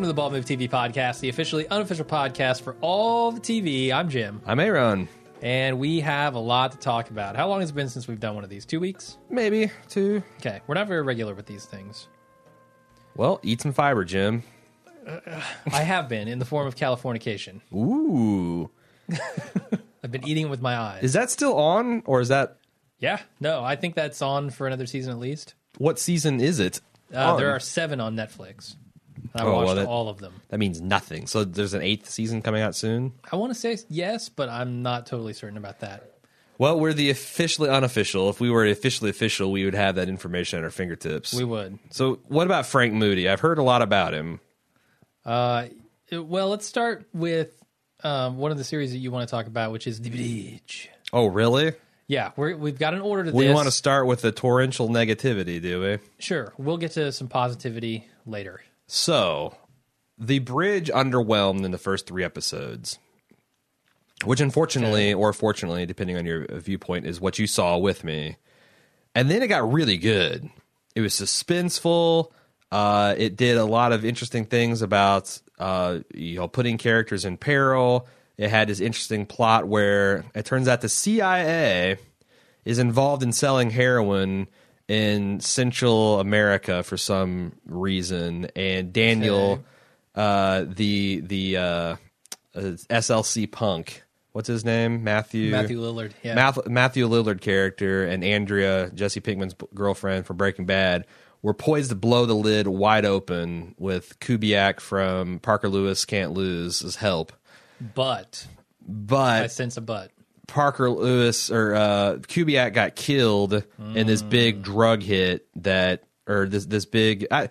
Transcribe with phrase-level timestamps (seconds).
[0.00, 3.92] Welcome to the Ball Move TV podcast, the officially unofficial podcast for all the TV.
[3.92, 5.10] I'm Jim, I'm Aaron.
[5.42, 7.36] and we have a lot to talk about.
[7.36, 8.64] How long has it been since we've done one of these?
[8.64, 9.18] Two weeks?
[9.28, 10.22] Maybe two.
[10.38, 12.08] Okay, we're not very regular with these things.
[13.14, 14.42] Well, eat some fiber, Jim.
[15.70, 17.60] I have been in the form of Californication.
[17.70, 18.70] Ooh.
[20.02, 21.02] I've been eating it with my eyes.
[21.02, 22.56] Is that still on or is that
[23.00, 25.52] yeah, no, I think that's on for another season at least.
[25.76, 26.80] what season is it?
[27.12, 28.76] Uh, there are seven on Netflix.
[29.34, 30.32] I Oh, well, watched that- all of them.
[30.48, 31.26] That means nothing.
[31.26, 33.12] So there's an eighth season coming out soon.
[33.30, 36.06] I want to say yes, but I'm not totally certain about that.
[36.58, 38.28] Well, we're the officially unofficial.
[38.28, 41.32] If we were officially official, we would have that information at our fingertips.
[41.32, 41.78] We would.
[41.90, 43.28] so, what about Frank Moody?
[43.30, 44.40] I've heard a lot about him.
[45.24, 45.66] Uh,
[46.12, 47.50] well, let's start with
[48.02, 50.90] um, one of the series that you want to talk about, which is The Bridge.
[51.12, 51.72] Oh, really?
[52.08, 53.50] Yeah, we're, we've got an order to We this.
[53.50, 55.98] We want to start with the torrential negativity, do we?
[56.18, 58.60] Sure, we'll get to some positivity later.
[58.92, 59.54] So,
[60.18, 62.98] the bridge underwhelmed in the first three episodes,
[64.24, 68.36] which unfortunately, or fortunately, depending on your viewpoint, is what you saw with me.
[69.14, 70.50] And then it got really good.
[70.96, 72.32] It was suspenseful.
[72.72, 77.36] Uh, it did a lot of interesting things about uh, you know putting characters in
[77.36, 78.08] peril.
[78.38, 81.96] It had this interesting plot where it turns out the CIA
[82.64, 84.48] is involved in selling heroin
[84.90, 89.62] in Central America for some reason, and Daniel, Okay.
[90.16, 91.96] uh, the the uh, uh,
[92.90, 95.04] SLC punk, what's his name?
[95.04, 96.34] Matthew Matthew Lillard, yeah.
[96.34, 101.06] Math- Matthew Lillard character and Andrea Jesse Pinkman's girlfriend from Breaking Bad
[101.42, 106.82] were poised to blow the lid wide open with Kubiak from Parker Lewis Can't Lose
[106.82, 107.32] as help,
[107.94, 108.46] But
[108.86, 110.10] but I sense a but.
[110.50, 116.66] Parker Lewis or uh, Kubiak got killed in this big drug hit that, or this
[116.66, 117.26] this big.
[117.30, 117.48] I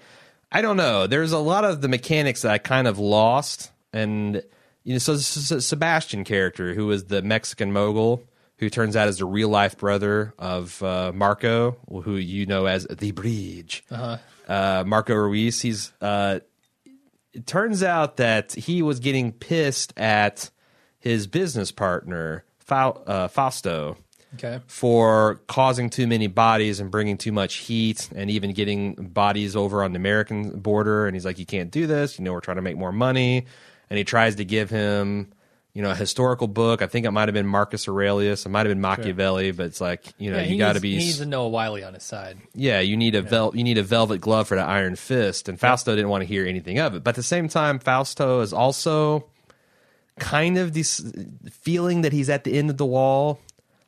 [0.52, 1.08] I don't know.
[1.08, 4.44] There's a lot of the mechanics that I kind of lost, and
[4.84, 8.24] you know, so Sebastian character who is the Mexican mogul.
[8.58, 12.86] Who turns out is the real life brother of uh, Marco, who you know as
[12.88, 13.86] the Bridge.
[13.90, 14.84] Uh-huh.
[14.86, 15.62] Marco Ruiz.
[15.62, 16.42] He's uh,
[17.32, 20.50] it turns out that he was getting pissed at
[21.00, 23.98] his business partner Fau- uh, Fausto
[24.36, 24.60] Okay.
[24.68, 29.84] for causing too many bodies and bringing too much heat and even getting bodies over
[29.84, 31.08] on the American border.
[31.08, 32.18] And he's like you can't do this.
[32.20, 33.46] You know we're trying to make more money.
[33.90, 35.32] And he tries to give him
[35.74, 36.82] you know a historical book.
[36.84, 38.46] I think it might have been Marcus Aurelius.
[38.46, 40.92] It might have been Machiavelli but it's like you know Yeah, you got to be
[40.92, 42.38] He needs to know Wiley on his side.
[42.54, 45.60] yeah, you need a vel- you need a velvet glove for the iron fist, and
[45.60, 47.04] Fausto didn't want to hear anything of it.
[47.04, 49.26] But at the same time, Fausto is also
[50.20, 51.02] kind of this
[51.52, 53.40] feeling that he's at the end of the wall.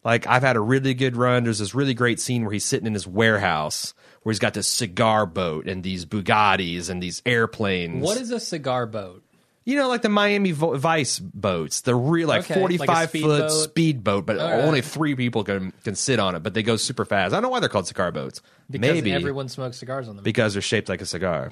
[0.03, 1.43] Like I've had a really good run.
[1.43, 3.93] There's this really great scene where he's sitting in his warehouse
[4.23, 8.03] where he's got this cigar boat and these Bugattis and these airplanes.
[8.03, 9.23] What is a cigar boat?
[9.63, 13.11] you know like the Miami Vice boats, the real like Okay, like a 45 foot
[13.11, 13.51] speedboat.
[13.51, 14.53] speedboat, but right.
[14.61, 17.33] only three people can can sit on it, but they go super fast.
[17.33, 18.41] I don't know why they're called cigar boats.
[18.69, 20.23] Because Maybe everyone smokes cigars on them.
[20.23, 21.51] because they're shaped like a cigar.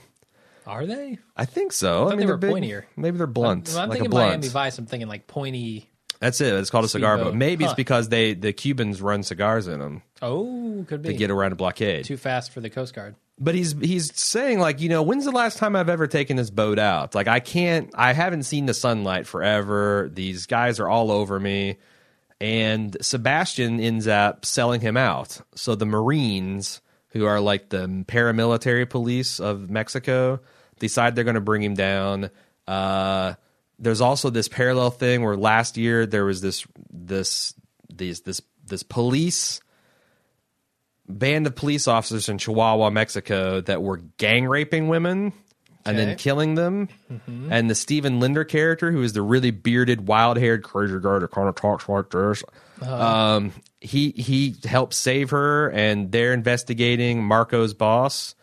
[0.69, 1.17] Are they?
[1.35, 2.05] I think so.
[2.05, 2.51] I, thought mean, they are big.
[2.51, 2.83] pointier.
[2.95, 3.69] Maybe they're blunt.
[3.69, 4.29] When I'm like a thinking blunt.
[4.29, 4.77] Miami Vice.
[4.77, 5.89] I'm thinking like pointy.
[6.19, 6.53] That's it.
[6.53, 7.33] It's called a cigar Speedboat.
[7.33, 7.37] boat.
[7.37, 7.71] Maybe Huh.
[7.71, 11.53] it's because they the Cubans run cigars in them Oh, could be to get around
[11.53, 12.05] a blockade.
[12.05, 13.15] too fast for the Coast Guard.
[13.39, 16.49] But he's he's saying like, you know, when's the last time I've ever taken this
[16.49, 17.15] boat out?
[17.15, 20.09] Like I can't I haven't seen the sunlight forever.
[20.13, 21.77] These guys are all over me.
[22.41, 25.41] And Sebastian ends up selling him out.
[25.55, 30.39] So the Marines, who are like the paramilitary police of Mexico,
[30.79, 32.29] decide they're going to bring him down.
[32.67, 33.33] Uh,
[33.77, 37.53] there's also this parallel thing where last year there was this this
[37.93, 39.61] these this this police
[41.07, 45.33] band of police officers in Chihuahua, Mexico, that were gang raping women
[45.85, 46.87] and then killing them.
[47.51, 51.31] And the Stephen Linder character, who is the really bearded, wild haired crazy guy that
[51.31, 52.43] kind of talks like this,
[52.81, 58.35] um, he he helps save her, and they're investigating Marco's boss,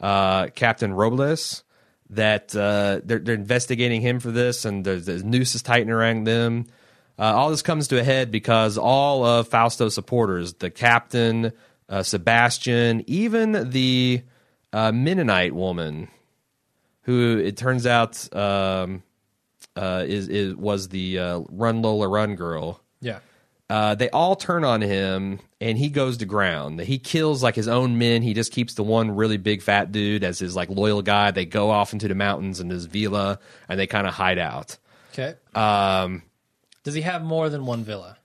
[0.00, 1.62] uh, Captain Robles.
[2.10, 6.24] That uh, they're, they're investigating him for this, and the, the noose is tightening around
[6.26, 6.66] them.
[7.18, 11.52] Uh, all this comes to a head because all of Fausto's supporters, the captain,
[11.88, 14.22] uh, Sebastian, even the
[14.72, 16.08] uh, Mennonite woman,
[17.02, 19.02] who it turns out um,
[19.76, 22.80] uh, is, is was the uh, Run Lola Run girl.
[23.00, 23.20] Yeah.
[23.70, 26.80] Uh, they all turn on him, and he goes to ground.
[26.80, 28.20] He kills like his own men.
[28.20, 31.30] He just keeps the one really big fat dude as his like loyal guy.
[31.30, 33.38] They go off into the mountains in his villa,
[33.68, 34.76] and they kind of hide out.
[35.12, 35.34] Okay.
[35.54, 36.22] Um,
[36.82, 38.16] Does he have more than one villa?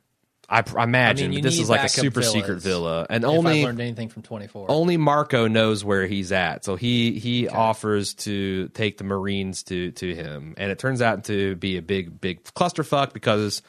[0.49, 2.33] I, I imagine you but this is like a super villas.
[2.33, 4.69] secret villa, and only I've learned anything from 24.
[4.69, 6.65] only Marco knows where he's at.
[6.65, 11.25] So he he offers to take the Marines to to him, and it turns out
[11.25, 13.61] to be a big big clusterfuck because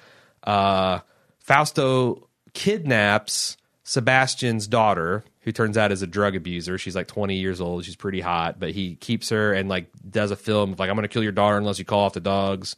[0.43, 1.00] uh,
[1.47, 6.77] Fausto kidnaps Sebastian's daughter, who turns out is a drug abuser.
[6.77, 7.85] She's like 20 years old.
[7.85, 10.97] She's pretty hot, but he keeps her and like does a film of like I'm
[10.97, 12.75] going to kill your daughter unless you call off the dogs.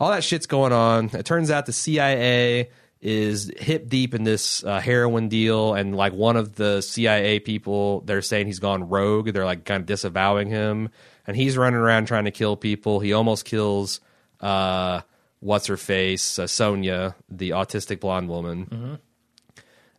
[0.00, 1.10] All that shit's going on.
[1.12, 2.70] It turns out the CIA
[3.00, 8.00] is hip deep in this uh, heroin deal, and like one of the CIA people,
[8.00, 9.32] they're saying he's gone rogue.
[9.32, 10.88] They're like kind of disavowing him,
[11.24, 12.98] and he's running around trying to kill people.
[12.98, 14.00] He almost kills
[14.40, 15.02] uh,
[15.42, 18.98] what's her face, uh, Sonya, the autistic blonde woman.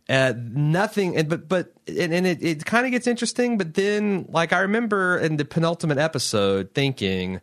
[0.10, 3.58] Uh, nothing, and, but but and, and it, it kind of gets interesting.
[3.58, 7.40] But then, like I remember in the penultimate episode, thinking,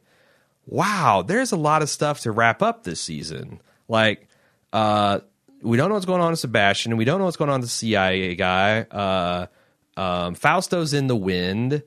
[0.66, 4.28] "Wow, there's a lot of stuff to wrap up this season." Like,
[4.72, 5.20] uh,
[5.62, 7.60] we don't know what's going on with Sebastian, and we don't know what's going on
[7.60, 8.82] with the CIA guy.
[8.82, 9.46] Uh,
[9.96, 11.82] um, Fausto's in the wind.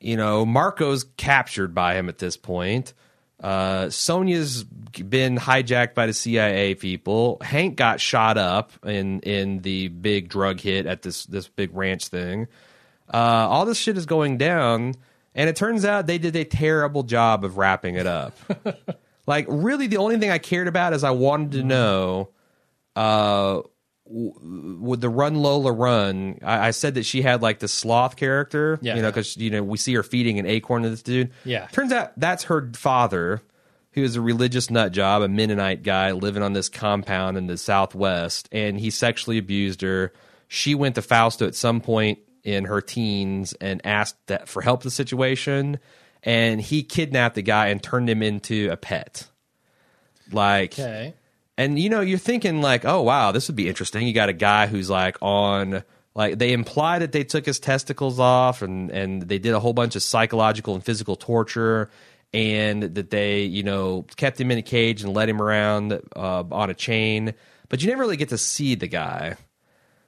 [0.00, 2.94] You know, Marco's captured by him at this point.
[3.40, 7.38] Uh, Sonya's been hijacked by the CIA people.
[7.40, 12.08] Hank got shot up in in the big drug hit at this this big ranch
[12.08, 12.48] thing.
[13.12, 14.94] Uh, all this shit is going down,
[15.34, 18.36] and it turns out they did a terrible job of wrapping it up.
[19.26, 22.28] like, really, the only thing I cared about is I wanted to know
[22.94, 23.62] uh,
[24.12, 28.78] with the Run Lola Run, I, I said that she had like the sloth character,
[28.82, 28.96] Yeah.
[28.96, 31.30] you know, because you know we see her feeding an acorn to this dude.
[31.44, 31.66] Yeah.
[31.68, 33.40] turns out that's her father,
[33.92, 37.56] who is a religious nut job, a Mennonite guy living on this compound in the
[37.56, 40.12] Southwest, and he sexually abused her.
[40.48, 44.82] She went to Fausto at some point in her teens and asked that for help
[44.82, 45.78] the situation,
[46.24, 49.28] and he kidnapped the guy and turned him into a pet.
[50.32, 51.14] Like, okay.
[51.60, 54.06] And you know, you're thinking like, oh wow, this would be interesting.
[54.06, 55.82] You got a guy who's like on
[56.14, 59.74] like they imply that they took his testicles off and and they did a whole
[59.74, 61.90] bunch of psychological and physical torture
[62.32, 66.44] and that they, you know, kept him in a cage and led him around uh,
[66.50, 67.34] on a chain.
[67.68, 69.36] But you never really get to see the guy.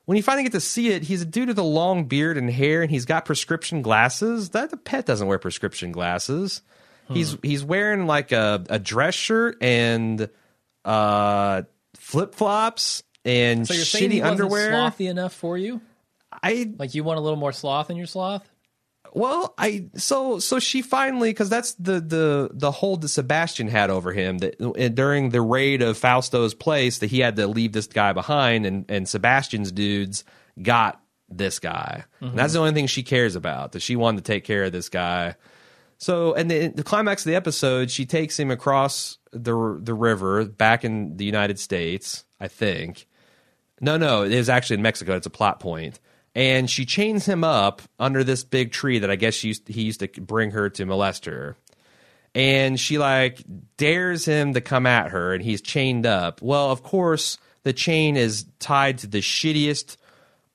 [0.07, 2.49] When you finally get to see it, he's a dude with a long beard and
[2.49, 4.51] hair, and he's got prescription glasses.
[4.51, 6.63] That the pet doesn't wear prescription glasses.
[7.11, 10.31] He's he's wearing like a, a dress shirt and
[10.85, 11.63] uh,
[11.97, 14.73] flip flops and So shitty underwear.
[14.73, 15.81] slothy enough for you?
[16.43, 18.49] I Like you want a little more sloth in your sloth?
[19.15, 23.91] well, I so so she finally because that's the the the hold that Sebastian had
[23.91, 27.73] over him that uh, during the raid of Fausto's place that he had to leave
[27.73, 30.25] this guy behind and and Sebastian's dudes
[30.63, 30.99] got
[31.29, 32.05] this guy.
[32.21, 34.73] And that's the only thing she cares about that she wanted to take care of
[34.73, 35.35] this guy.
[36.03, 40.45] So, and the, the climax of the episode, she takes him across the the river
[40.45, 43.07] back in the United States, I think.
[43.81, 45.15] No, no, it is actually in Mexico.
[45.15, 46.01] It's a plot point.
[46.35, 49.83] And she chains him up under this big tree that I guess she used, he
[49.83, 51.57] used to bring her to molest her.
[52.35, 53.45] And she like
[53.77, 56.43] dares him to come at her, and he's chained up.
[56.43, 59.99] Well, of course, the chain is tied to the shittiest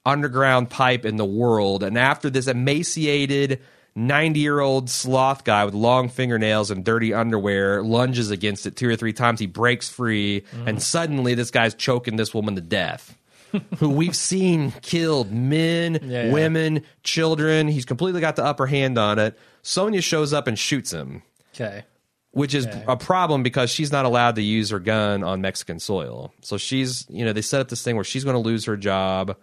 [0.06, 1.84] underground pipe in the world.
[1.84, 3.62] And after this emaciated
[3.98, 8.88] 90 year old sloth guy with long fingernails and dirty underwear lunges against it two
[8.88, 10.44] or three times, he breaks free.
[10.68, 13.18] And suddenly, this guy's choking this woman to death.
[13.78, 16.32] who we've seen killed men, Yeah, yeah.
[16.34, 17.68] women, children.
[17.70, 19.40] He's completely got the upper hand on it.
[19.64, 21.24] Sonya shows up and shoots him
[21.56, 21.84] Okay.
[22.32, 22.84] which is Okay.
[22.88, 26.34] a problem because she's not allowed to use her gun on Mexican soil.
[26.42, 28.76] So she's, you know, they set up this thing where she's going to lose her
[28.78, 29.38] job.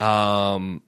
[0.00, 0.82] Um,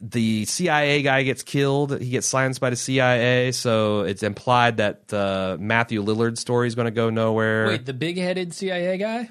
[0.00, 2.00] the CIA guy gets killed.
[2.00, 3.52] He gets silenced by the CIA.
[3.52, 7.66] So it's implied that uh, Matthew Lillard story is going to go nowhere.
[7.66, 9.28] Wait, the big headed CIA guy?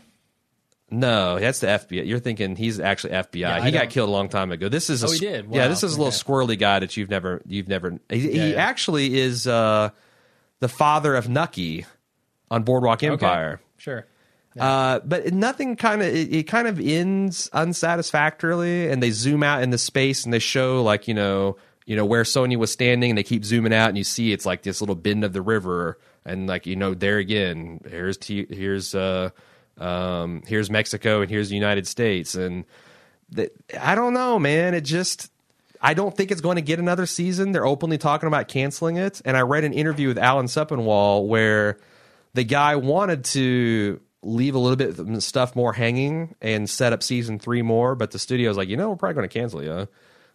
[0.92, 2.08] No, that's the FBI.
[2.08, 3.46] You're thinking he's actually FBI.
[3.46, 4.70] I he got killed a long time ago.
[4.70, 5.48] This is a, Oh, he did?
[5.52, 6.16] Yeah, this is a little Okay.
[6.18, 8.00] squirrely guy that you've never you've never.
[8.10, 8.56] He, he Yeah, yeah.
[8.56, 9.90] actually is uh,
[10.62, 11.86] the father of Nucky
[12.50, 13.54] on Boardwalk Empire.
[13.54, 13.64] Okay.
[13.78, 14.08] Sure.
[14.58, 19.62] Uh, but nothing kind of it, it kind of ends unsatisfactorily, and they zoom out
[19.62, 23.12] in the space and they show like you know you know where Sonya was standing,
[23.12, 25.42] and they keep zooming out, and you see it's like this little bend of the
[25.42, 29.30] river, and like you know there again, here's T, here's uh
[29.78, 32.66] um here's Mexico, and here's the United States, and
[33.80, 35.32] I don't know, man, it just.
[35.82, 37.54] I don't think it's going to get another season.
[37.54, 39.22] They're openly talking about canceling it.
[39.24, 41.78] And I read an interview with Alan Sepinwall where
[42.34, 47.02] the guy wanted to leave a little bit of stuff more hanging and set up
[47.04, 49.88] season three more, but the studio's like, you know, we're probably going to cancel you.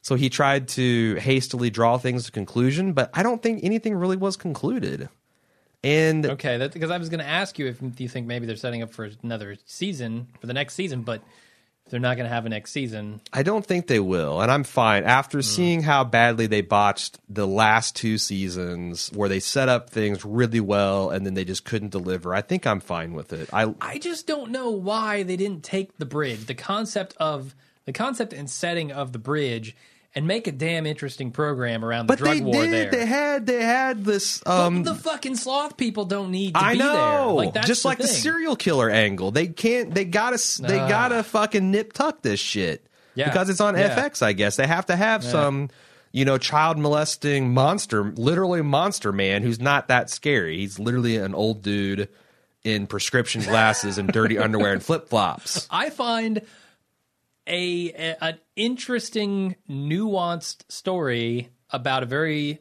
[0.02, 4.16] So he tried to hastily draw things to conclusion, but I don't think anything really
[4.16, 5.08] was concluded.
[5.82, 8.82] And Okay, because I was going to ask you if you think maybe they're setting
[8.82, 11.22] up for another season for the next season, but
[11.90, 14.64] they're not going to have a next season, I don't think they will, and I'm
[14.64, 15.04] fine.
[15.04, 15.42] After hmm.
[15.42, 20.60] seeing how badly they botched the last two seasons, where they set up things really
[20.60, 23.50] well and then they just couldn't deliver, I think I'm fine with it.
[23.52, 27.92] I I just don't know why they didn't take the bridge, the concept of the
[27.92, 29.76] concept and setting of the bridge,
[30.16, 32.72] and make a damn interesting program around the but drug they war did.
[32.72, 32.90] there.
[32.90, 34.40] They had they had this.
[34.44, 37.46] But Um, the fucking sloth people don't need to I be know, there.
[37.52, 38.16] Like just the like the thing.
[38.16, 39.30] serial killer angle.
[39.30, 39.94] They can't.
[39.94, 40.34] They gotta.
[40.34, 42.86] s They gotta fucking nip tuck this shit.
[43.16, 43.26] Yeah.
[43.28, 43.96] because it's on Yeah.
[43.96, 44.22] FX.
[44.22, 45.70] I guess they have to have some.
[46.12, 50.58] You know, child molesting monster, literally monster man who's not that scary.
[50.58, 52.08] He's literally an old dude
[52.62, 55.66] in prescription glasses and dirty underwear and flip flops.
[55.72, 56.42] I find
[57.46, 62.60] a, a an interesting, nuanced story about a very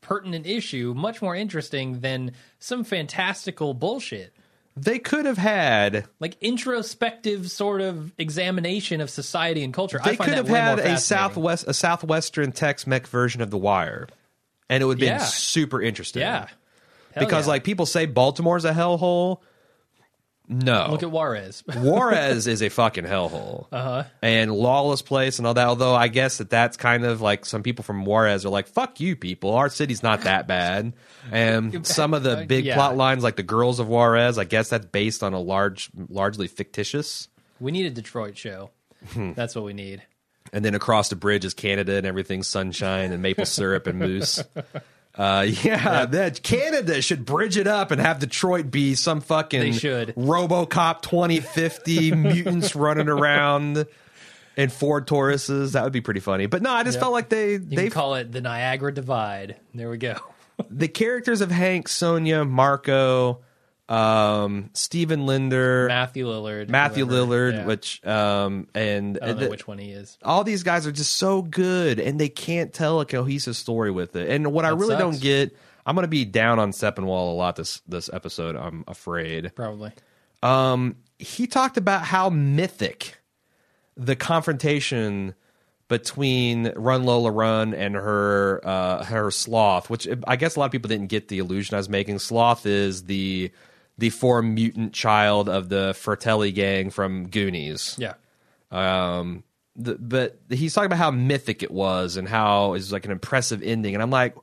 [0.00, 4.34] pertinent issue much more interesting than some fantastical bullshit.
[4.76, 6.06] They could have had.
[6.18, 10.00] Like introspective sort of examination of society and culture.
[10.02, 14.08] I They find could have had a southwest, a southwestern Tex-Mex version of The Wire,
[14.68, 15.24] and it would have been Yeah.
[15.24, 16.22] super interesting.
[16.22, 16.48] Yeah.
[17.14, 17.50] Hell because yeah.
[17.52, 19.38] like people say Baltimore's a hellhole.
[20.46, 21.62] No, look at Juarez.
[21.74, 23.66] Juarez is a fucking hellhole.
[23.72, 24.04] Uh huh.
[24.20, 25.66] And lawless place and all that.
[25.66, 29.00] Although I guess that that's kind of like some people from Juarez are like, "Fuck
[29.00, 29.54] you, people.
[29.54, 30.92] Our city's not that bad."
[31.32, 32.74] And some of the big Yeah.
[32.74, 36.46] plot lines, like the girls of Juarez, I guess that's based on a large, largely
[36.46, 37.28] fictitious.
[37.58, 38.70] We need a Detroit show.
[39.12, 39.32] Hmm.
[39.32, 40.02] That's what we need.
[40.52, 44.42] And then across the bridge is Canada and everything's sunshine and maple syrup and moose.
[45.16, 49.72] Uh, yeah, that Canada should bridge it up and have Detroit be some fucking They
[49.72, 50.14] should.
[50.16, 53.86] RoboCop 2050 mutants running around
[54.56, 55.72] in Ford Tauruses.
[55.72, 56.46] That would be pretty funny.
[56.46, 57.00] But no, I just Yeah.
[57.02, 59.56] felt like they You they can call it the Niagara Divide.
[59.74, 60.16] There we go.
[60.70, 63.40] the characters of Hank, Sonya, Marco,
[63.88, 66.68] um, Stephen Linder, Matthew Lillard.
[66.68, 67.26] Matthew whoever.
[67.26, 67.64] Lillard, Yeah.
[67.66, 70.16] which um, and I don't know the- which one he is.
[70.24, 74.16] all these guys are just so good and they can't tell a cohesive story with
[74.16, 74.30] it.
[74.30, 75.00] And what I really sucks.
[75.00, 78.84] don't get, I'm going to be down on Sepinwall a lot this this episode, I'm
[78.88, 79.52] afraid.
[79.54, 79.92] Probably.
[80.42, 83.18] Um he talked about how mythic
[83.96, 85.34] the confrontation
[85.88, 90.72] between Run Lola Run and her uh her sloth, which I guess a lot of
[90.72, 92.18] people didn't get the illusion I was making.
[92.18, 93.52] Sloth is the
[93.98, 97.96] the form mutant child of the Fratelli gang from Goonies.
[97.98, 98.14] Yeah.
[98.70, 99.44] Um,
[99.76, 103.62] the, but he's talking about how mythic it was and how it's like an impressive
[103.62, 103.94] ending.
[103.94, 104.34] And I'm like,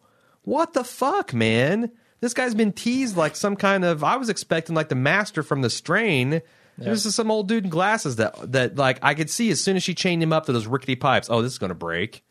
[0.44, 1.92] what the fuck, man?
[2.22, 4.04] This guy's been teased like some kind of.
[4.04, 6.42] I was expecting like the master from the strain.
[6.78, 9.76] This is some old dude in glasses that that like I could see as soon
[9.76, 11.30] as she chained him up to those rickety pipes.
[11.30, 12.24] Oh, this is gonna break.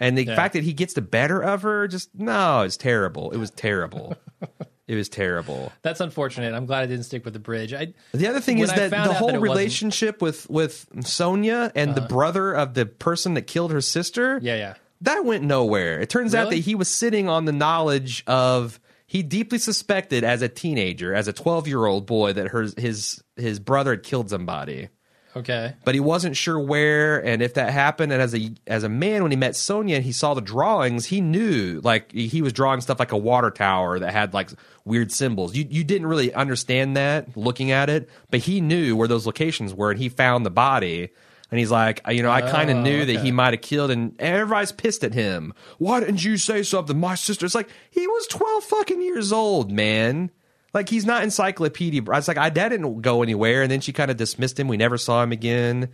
[0.00, 0.34] And the Yeah.
[0.34, 3.30] fact that he gets the better of her, just no, it's terrible.
[3.30, 4.16] It was terrible.
[4.86, 5.72] it was terrible.
[5.82, 6.54] That's unfortunate.
[6.54, 7.72] I'm glad I didn't stick with the bridge.
[7.72, 9.54] I The other thing is I that the whole that it wasn't- Uh-huh.
[9.54, 14.56] relationship with with Sonya and the brother of the person that killed her sister, Yeah,
[14.56, 14.74] yeah.
[15.00, 16.00] that went nowhere.
[16.00, 20.42] It turns out that he was sitting on the knowledge of he deeply suspected as
[20.42, 24.88] a teenager, as a 12-year-old boy that her his his brother had killed somebody.
[25.36, 25.74] Okay.
[25.84, 28.12] But he wasn't sure where and if that happened.
[28.12, 31.06] And as a as a man, when he met Sonya and he saw the drawings,
[31.06, 34.50] he knew like he was drawing stuff like a water tower that had like
[34.84, 35.56] weird symbols.
[35.56, 39.74] You you didn't really understand that looking at it, but he knew where those locations
[39.74, 41.10] were, and he found the body.
[41.50, 43.90] And he's like, you know, I kind of Oh, knew that he might have killed,
[43.92, 45.52] and everybody's pissed at him.
[45.78, 46.98] Why didn't you say something?
[46.98, 50.30] My sister's like, he was twelve fucking years old, man.
[50.74, 52.02] Like he's not encyclopedia.
[52.02, 54.68] I was like, I that didn't go anywhere, and then she kind of dismissed him.
[54.68, 55.90] We never saw him again.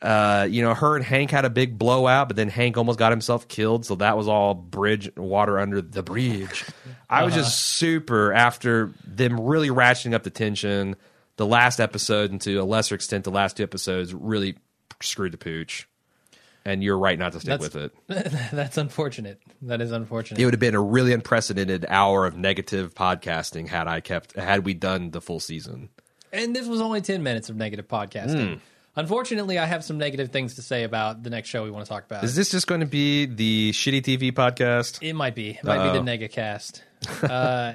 [0.00, 3.10] Uh, you know, her and Hank had a big blowout, but then Hank almost got
[3.12, 6.64] himself killed, so that was all bridge water under the bridge.
[7.10, 10.96] I was just super after them really ratcheting up the tension.
[11.36, 14.56] The last episode, and to a lesser extent, the last two episodes really
[15.00, 15.88] screwed the pooch.
[16.64, 17.74] And you're right not to stick That's-
[18.08, 18.50] with it.
[18.52, 19.40] That's unfortunate.
[19.62, 20.40] That is unfortunate.
[20.40, 24.64] It would have been a really unprecedented hour of negative podcasting had I kept had
[24.66, 25.88] we done the full season.
[26.32, 28.54] and this was only 10 minutes of negative podcasting.
[28.54, 28.58] Hmm.
[28.96, 31.88] Unfortunately, I have some negative things to say about the next show we want to
[31.88, 32.24] talk about.
[32.24, 34.98] Is this just going to be the shitty TV podcast?
[35.00, 35.50] it might be.
[35.50, 36.82] It might be the Negacast.
[37.30, 37.74] uh,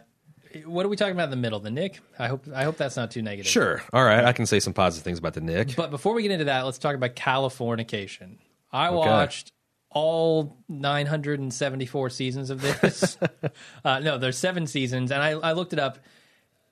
[0.65, 1.61] what are we talking about in the middle?
[1.61, 2.01] The Knick?
[2.19, 3.49] I hope I hope that's not too negative.
[3.49, 3.81] Sure.
[3.93, 4.25] All right.
[4.25, 5.75] I can say some positive things about the Knick.
[5.77, 8.35] But before we get into that, let's talk about Californication.
[8.73, 9.53] I watched
[9.91, 13.17] all 974 seasons of this.
[13.85, 15.99] uh, no, there's seven seasons, and I, I looked it up.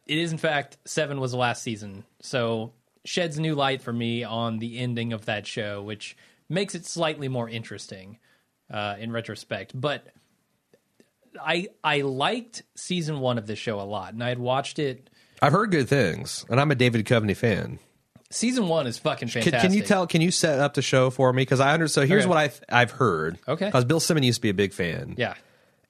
[0.07, 2.03] It is, in fact, seven was the last season.
[2.21, 2.73] So
[3.05, 6.17] sheds new light for me on the ending of that show, which
[6.49, 8.17] makes it slightly more interesting
[8.71, 9.79] uh, in retrospect.
[9.79, 10.07] But
[11.39, 15.09] I I liked season one of this show a lot, and I had watched it.
[15.41, 17.79] I've heard good things, and I'm a David Duchovny fan.
[18.31, 19.69] Season one is fucking Can, fantastic.
[19.69, 20.07] can you tell?
[20.07, 21.41] Can you set up the show for me?
[21.43, 22.29] Because I under so here's Okay.
[22.29, 23.37] what I've I've heard.
[23.47, 23.65] Okay.
[23.65, 25.15] because Bill Simmons used to be a big fan.
[25.17, 25.35] Yeah,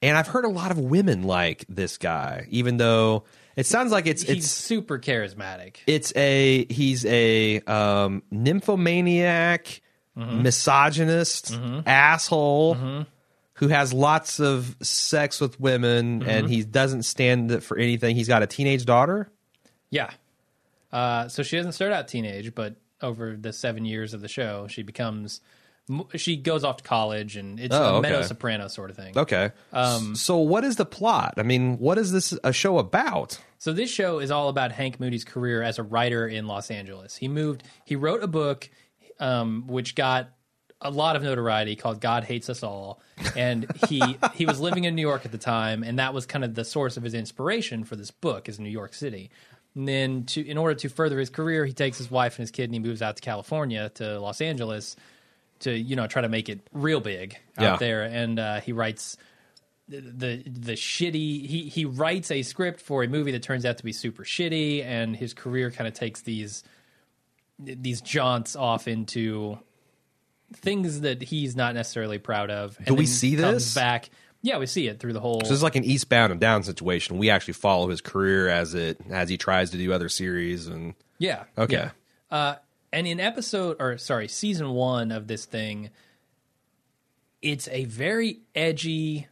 [0.02, 3.24] and I've heard a lot of women like this guy, even though
[3.56, 5.78] it sounds like it's he's it's super charismatic.
[5.88, 9.82] it's a he's a um, nymphomaniac,
[10.18, 10.42] Mm-hmm.
[10.44, 13.06] misogynist, asshole.
[13.56, 16.30] Who has lots of sex with women Mm-hmm.
[16.30, 18.16] and he doesn't stand for anything.
[18.16, 19.32] He's got a teenage daughter.
[19.92, 20.10] Yeah.
[20.92, 24.68] Uh, so she doesn't start out teenage, but over the seven years of the show,
[24.68, 25.42] she becomes.
[26.16, 28.10] She goes off to college, and it's Oh, a okay.
[28.12, 29.18] Meadow Soprano sort of thing.
[29.18, 29.52] Okay.
[29.74, 31.34] Um, so what is the plot?
[31.38, 33.40] I mean, what is this a show about?
[33.58, 37.16] So this show is all about Hank Moody's career as a writer in Los Angeles.
[37.18, 37.64] He moved.
[37.84, 38.70] He wrote a book,
[39.20, 40.30] um, which got
[40.80, 43.02] a lot of notoriety called "God Hates Us All,"
[43.36, 44.02] and he
[44.36, 46.64] he was living in New York at the time, and that was kind of the
[46.64, 49.30] source of his inspiration for this book is New York City.
[49.76, 52.52] And then, to in order to further his career, he takes his wife and his
[52.52, 54.96] kid and he moves out to California to Los Angeles
[55.60, 57.78] to you know try to make it real big out Yeah.
[57.78, 58.04] there.
[58.04, 59.16] And uh, he writes
[59.88, 63.84] the the shitty he he writes a script for a movie that turns out to
[63.84, 66.64] be super shitty and his career kind of takes these
[67.60, 69.60] these jaunts off into
[70.54, 73.74] things that he's not necessarily proud of and Do we see comes this?
[73.76, 74.10] back
[74.42, 76.64] yeah we see it through the whole So this is like an eastbound and down
[76.64, 77.18] situation.
[77.18, 80.94] We actually follow his career as it as he tries to do other series and
[81.20, 81.76] yeah Okay.
[81.76, 81.92] yeah.
[82.36, 82.56] uh
[82.94, 85.90] and in episode or sorry season one of this thing
[87.42, 89.28] it's a very edgy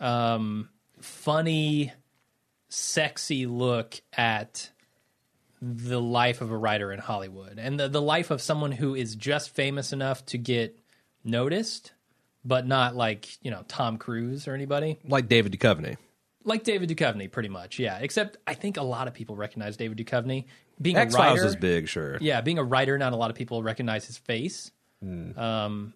[0.00, 0.68] um
[1.00, 1.92] funny
[2.68, 4.70] sexy look at
[5.60, 9.14] the life of a writer in Hollywood and the, the life of someone who is
[9.14, 10.76] just famous enough to get
[11.22, 11.92] noticed,
[12.44, 14.98] but not like, you know, Tom Cruise or anybody.
[15.04, 15.96] like David Duchovny.
[16.44, 17.98] Like David Duchovny, pretty much, yeah.
[18.00, 20.46] Except I think a lot of people recognize David Duchovny.
[20.80, 22.18] Being X a Files writer, is big, sure.
[22.20, 24.72] yeah, being a writer, not a lot of people recognize his face.
[25.02, 25.94] Um,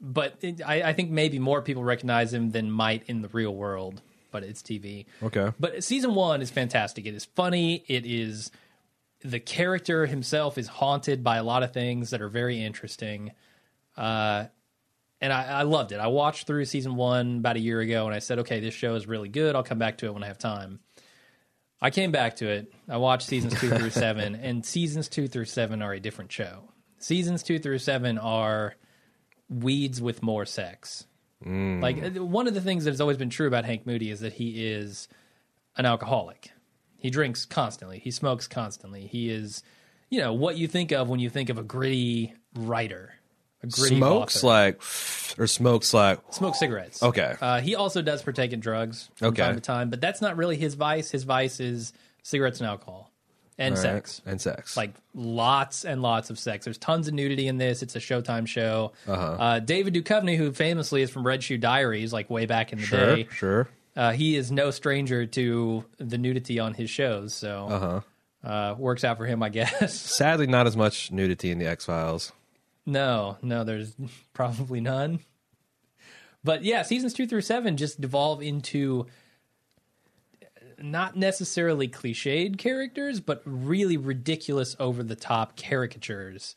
[0.00, 3.54] but it, I, I think maybe more people recognize him than might in the real
[3.54, 4.02] world.
[4.30, 5.06] But it's TV.
[5.22, 5.52] Okay.
[5.58, 7.06] But season one is fantastic.
[7.06, 7.84] It is funny.
[7.88, 8.50] It is
[9.24, 13.32] the character himself is haunted by a lot of things that are very interesting.
[13.96, 14.46] Uh,
[15.20, 15.98] and I, I loved it.
[15.98, 18.94] I watched through season one about a year ago, and I said, okay, this show
[18.94, 19.56] is really good.
[19.56, 20.80] I'll come back to it when I have time.
[21.80, 22.72] I came back to it.
[22.88, 26.70] I watched seasons two through seven, and seasons two through seven are a different show.
[26.98, 28.74] Seasons two through seven are
[29.48, 31.06] weeds with more sex.
[31.80, 34.20] Like uh, one of the things that has always been true about Hank Moody is
[34.20, 35.06] that he is
[35.76, 36.50] an alcoholic.
[36.96, 37.98] He drinks constantly.
[37.98, 39.06] He smokes constantly.
[39.06, 39.62] He is,
[40.08, 43.12] you know, what you think of when you think of a gritty writer.
[43.62, 44.46] A gritty Smokes author.
[44.46, 44.82] like
[45.38, 47.02] or smokes like Smoke cigarettes.
[47.02, 47.34] Okay.
[47.40, 49.42] Uh, he also does partake in drugs from Okay.
[49.42, 51.10] time to time, but that's not really his vice.
[51.10, 51.92] His vice is
[52.22, 53.10] cigarettes and alcohol
[53.58, 53.94] and All right.
[54.06, 54.20] sex.
[54.26, 54.76] and sex.
[54.76, 56.64] Like lots and lots of sex.
[56.66, 57.82] There's tons of nudity in this.
[57.82, 58.92] It's a Showtime show.
[59.08, 59.60] Uh-huh.
[59.60, 63.16] David Duchovny, who famously is from Red Shoe Diaries, like way back in the sure,
[63.16, 63.68] day, sure.
[63.96, 67.32] uh, he is no stranger to the nudity on his shows.
[67.34, 68.02] So
[68.44, 68.48] Uh-huh.
[68.48, 69.94] uh, works out for him, I guess.
[69.98, 72.32] Sadly, not as much nudity in the X Files.
[72.86, 73.94] No, no, there's
[74.32, 75.20] probably none.
[76.44, 79.06] But yeah, seasons two through seven just devolve into
[80.78, 86.54] not necessarily cliched characters, but really ridiculous, over the top caricatures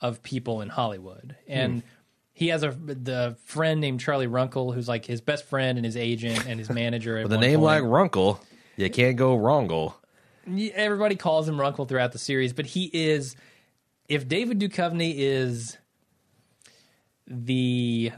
[0.00, 1.36] of people in Hollywood.
[1.46, 1.88] And hmm.
[2.32, 5.96] he has a the friend named Charlie Runkle, who's like his best friend and his
[5.96, 7.22] agent and his manager.
[7.22, 7.82] With a name like.
[7.82, 8.40] Runkle,
[8.76, 9.96] you can't go wrongle.
[10.74, 13.36] everybody calls him Runkle throughout the series, but he is.
[14.08, 15.76] If David Duchovny is
[17.26, 18.12] the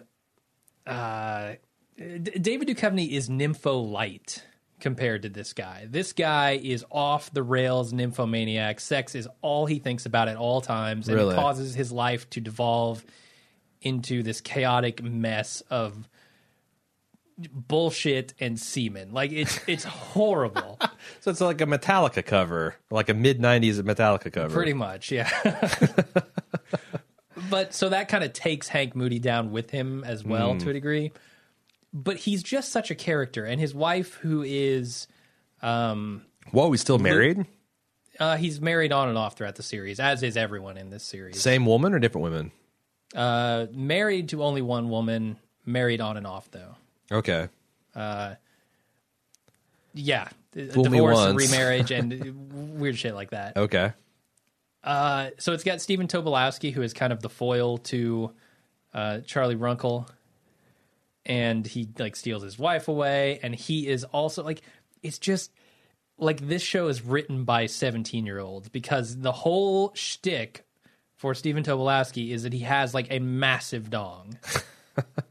[0.87, 1.53] uh,
[1.97, 4.45] D- David Duchovny is nympho light
[4.79, 5.87] compared to this guy.
[5.91, 8.81] This guy is off the rails nymphomaniac.
[8.81, 11.35] Sex is all he thinks about at all times, and Really?
[11.35, 13.05] it causes his life to devolve
[13.83, 16.09] into this chaotic mess of
[17.53, 19.13] bullshit and semen.
[19.13, 20.79] Like it's it's horrible.
[21.21, 24.55] So it's like a Metallica cover, like a mid '90s Metallica cover.
[24.55, 25.29] Pretty much, yeah.
[27.51, 30.73] but so that kind of takes Hank Moody down with him as well to a
[30.73, 31.13] degree.
[31.93, 35.09] But he's just such a character, and his wife, who is,
[35.63, 36.23] um,
[36.53, 37.47] Whoa, he's still married?
[38.19, 41.41] uh, he's married on and off throughout the series, as is everyone in this series.
[41.41, 42.53] Same woman or different women?
[43.15, 46.77] Uh, married to only one woman, married on and off though.
[47.13, 47.49] Okay.
[47.95, 48.35] Uh,
[49.95, 50.29] Yeah,
[50.73, 51.51] Fool me divorce, once.
[51.51, 53.57] remarriage, and weird shit like that.
[53.57, 53.93] Okay.
[54.83, 58.33] Uh, so it's got Stephen Tobolowsky, who is kind of the foil to
[58.95, 60.09] uh, Charlie Runkle.
[61.27, 64.63] and he like steals his wife away, and he is also like
[65.03, 65.53] it's just
[66.19, 70.65] like this show is written by 17 year olds because the whole shtick
[71.15, 74.39] for Stephen Tobolowsky is that he has like a massive dong.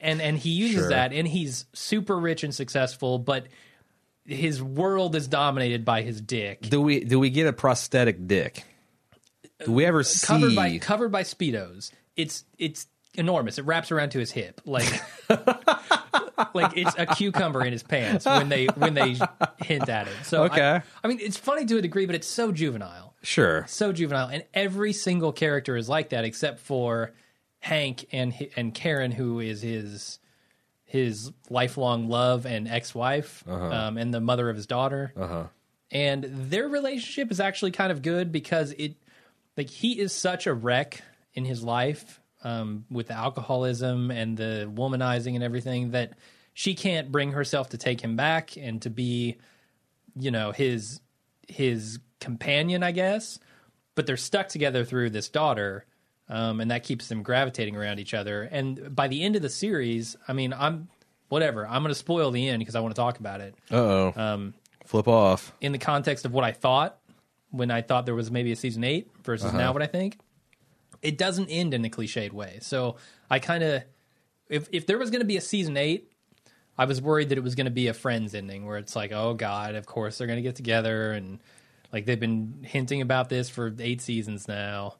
[0.00, 0.88] and and he uses Sure.
[0.90, 3.46] that and he's super rich and successful, but
[4.26, 6.62] his world is dominated by his dick.
[6.62, 8.64] Do we do we get a prosthetic dick?
[9.64, 10.26] Do we ever see?
[10.26, 11.90] covered by covered by speedos.
[12.16, 13.58] It's it's enormous.
[13.58, 14.88] It wraps around to his hip, like
[16.54, 19.16] like it's a cucumber in his pants when they when they
[19.58, 20.14] hint at it.
[20.24, 20.80] So I- Okay.
[21.04, 23.64] I, mean it's funny to a degree, but it's so juvenile, sure.
[23.68, 27.12] so juvenile, and every single character is like that except for
[27.60, 30.18] Hank and and Karen, who is his
[30.84, 35.12] his lifelong love and ex wife, um, and the mother of his daughter.
[35.16, 35.44] Uh-huh.
[35.92, 38.96] and their relationship is actually kind of good because it
[39.56, 41.02] like he is such a wreck
[41.34, 46.14] in his life um, with the alcoholism and the womanizing and everything that
[46.54, 49.36] she can't bring herself to take him back and to be
[50.16, 51.00] you know his
[51.46, 53.38] his companion i guess.
[53.96, 55.84] But they're stuck together through this daughter
[56.30, 59.48] um, and that keeps them gravitating around each other and by the end of the
[59.50, 60.88] series i mean i'm
[61.28, 63.74] whatever i'm going to spoil the end because i want to talk about it Uh
[63.76, 64.12] oh.
[64.16, 64.54] Um,
[64.86, 65.52] Flip off.
[65.60, 66.96] in the context of what I thought
[67.52, 69.58] when I thought there was maybe a season eight versus Uh-huh.
[69.58, 70.18] now what I think,
[71.02, 72.58] it doesn't end in a cliched way.
[72.62, 72.96] So
[73.30, 73.82] I kind of,
[74.48, 76.10] if if there was going to be a season eight,
[76.78, 79.12] I was worried that it was going to be a Friends ending where it's like,
[79.12, 81.38] oh God, of course they're going to get together and
[81.92, 84.94] like they've been hinting about this for eight seasons now,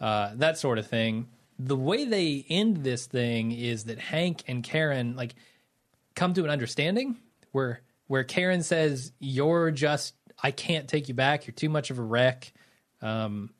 [0.00, 1.28] uh, that sort of thing.
[1.58, 5.34] The way they end this thing is that Hank and Karen like
[6.14, 7.18] come to an understanding
[7.52, 11.46] where where Karen says you're just I can't take you back.
[11.46, 12.52] You're too much of a wreck.
[13.02, 13.50] Um,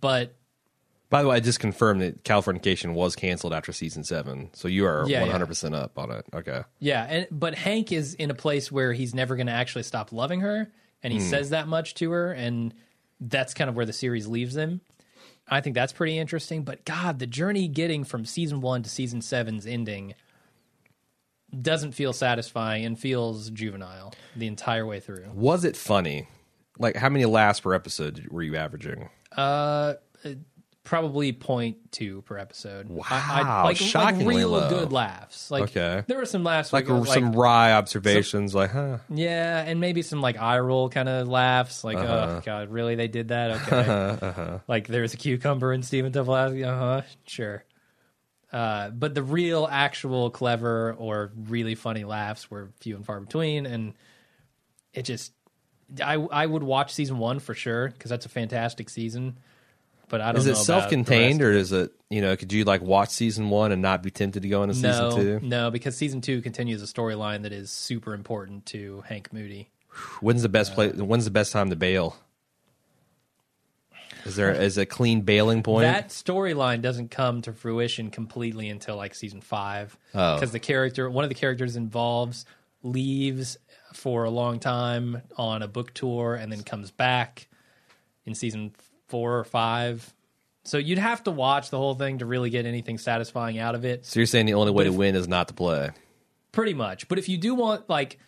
[0.00, 0.36] but
[1.10, 4.86] By the way, I just confirmed that Californication was canceled after season seven, so you
[4.86, 6.24] are one hundred percent up on it.
[6.32, 6.62] Okay.
[6.78, 10.12] yeah, and but Hank is in a place where he's never going to actually stop
[10.12, 10.70] loving her,
[11.02, 12.74] and he says that much to her, and
[13.20, 14.80] that's kind of where the series leaves him.
[15.48, 16.62] I think that's pretty interesting.
[16.62, 20.14] But God, the journey getting from season one to season seven's ending
[21.60, 25.26] doesn't feel satisfying and feels juvenile the entire way through.
[25.34, 26.28] Was it funny?
[26.78, 29.10] Like, how many laughs per episode were you averaging?
[29.36, 29.94] Uh,
[30.82, 32.88] probably 0.2 per episode.
[32.88, 34.68] Wow, like, like shockingly real low.
[34.70, 35.50] good laughs.
[35.50, 36.02] Like Okay.
[36.06, 38.98] there were some laughs, Like, some wry observations, like, huh?
[39.10, 41.84] yeah, and maybe some like eye roll kind of laughs.
[41.84, 42.36] Like, Uh-huh.
[42.38, 42.94] oh god, really?
[42.94, 43.50] They did that?
[43.72, 44.60] Okay.
[44.68, 46.66] Like there's a cucumber in Stephen Tobolowsky.
[46.66, 47.02] Uh huh.
[47.26, 47.64] Sure.
[48.52, 53.64] Uh, but the real, actual, clever or really funny laughs were few and far between,
[53.66, 53.94] and
[54.92, 55.32] it just.
[56.04, 59.38] I I would watch season one for sure because that's a fantastic season.
[60.10, 62.36] But I don't Is it self-contained, or is it you know?
[62.36, 65.40] Could you like watch season one and not be tempted to go into no, season
[65.40, 65.46] two?
[65.46, 69.70] No, because season two continues a storyline that is super important to Hank Moody.
[70.20, 70.94] When's the best uh, place?
[70.96, 72.16] When's the best time to bail?
[74.24, 75.84] Is there is a clean bailing point?
[75.84, 80.34] That storyline doesn't come to fruition completely until like season five, oh.
[80.34, 82.44] because the character, one of the characters involves,
[82.82, 83.58] leaves
[83.92, 87.48] for a long time on a book tour and then comes back
[88.26, 88.72] in season
[89.10, 90.12] four or five.
[90.64, 93.84] So you'd have to watch the whole thing to really get anything satisfying out of
[93.84, 94.06] it.
[94.06, 95.90] so you're saying the only way to win is not to play?
[96.52, 97.08] pretty much.
[97.08, 98.18] But if you do want like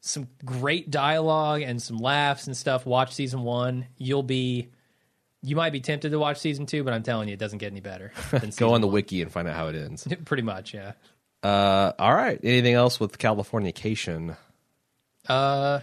[0.00, 3.86] some great dialogue and some laughs and stuff, watch season one.
[3.96, 4.68] You'll be,
[5.42, 7.70] you might be tempted to watch season two, but I'm telling you, it doesn't get
[7.70, 8.12] any better.
[8.30, 8.50] Go on the
[8.86, 10.06] season wiki and find out how it ends.
[10.24, 10.92] Pretty much, yeah.
[11.42, 12.38] Uh, all right.
[12.42, 14.36] Anything else with Californication?
[15.28, 15.80] Uh,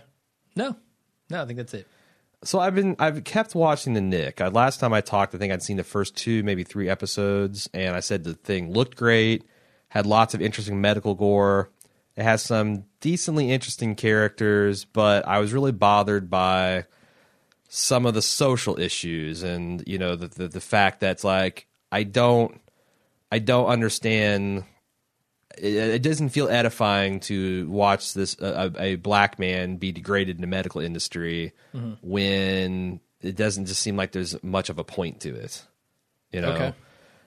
[0.55, 0.75] no,
[1.29, 1.87] no, I think that's it.
[2.43, 4.39] So I've been I've kept watching the Knick.
[4.39, 7.69] Uh, last time I talked, I think I'd seen the first two, maybe three episodes,
[7.73, 9.45] and I said the thing looked great,
[9.89, 11.69] had lots of interesting medical gore.
[12.15, 16.85] It has some decently interesting characters, but I was really bothered by
[17.67, 22.03] some of the social issues and you know the the, the fact that's like I
[22.03, 22.59] don't
[23.31, 24.63] I don't understand
[25.57, 30.41] it, it doesn't feel edifying to watch this a, a black man be degraded in
[30.41, 31.53] the medical industry
[32.01, 35.65] when it doesn't just seem like there's much of a point to it
[36.31, 36.51] you know?
[36.51, 36.73] Okay.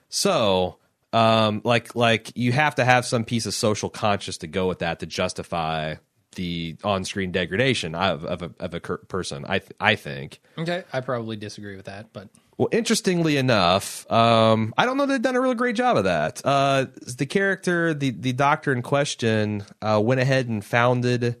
[0.09, 0.77] so
[1.11, 4.79] um like like you have to have some piece of social conscience to go with
[4.79, 5.95] that to justify
[6.35, 10.41] the on-screen degradation of, of a of a person i th- i think.
[10.57, 15.21] Okay, I probably disagree with that, but well, interestingly enough, um, I don't know they've
[15.21, 16.41] done a really great job of that.
[16.45, 16.85] Uh,
[17.17, 21.37] the character, the the doctor in question, uh, went ahead and founded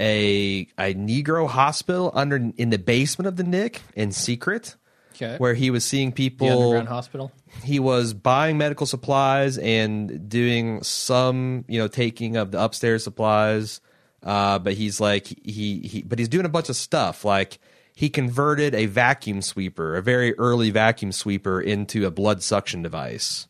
[0.00, 4.76] a a Negro hospital under in the basement of the Knick in secret.
[5.14, 5.36] Okay.
[5.36, 6.48] Where he was seeing people.
[6.48, 7.32] The underground hospital.
[7.62, 13.80] He was buying medical supplies and doing some, you know, taking of the upstairs supplies.
[14.22, 17.58] Uh, but he's like he he, but he's doing a bunch of stuff like
[17.94, 23.46] he converted a vacuum sweeper, a very early vacuum sweeper, into a blood suction device.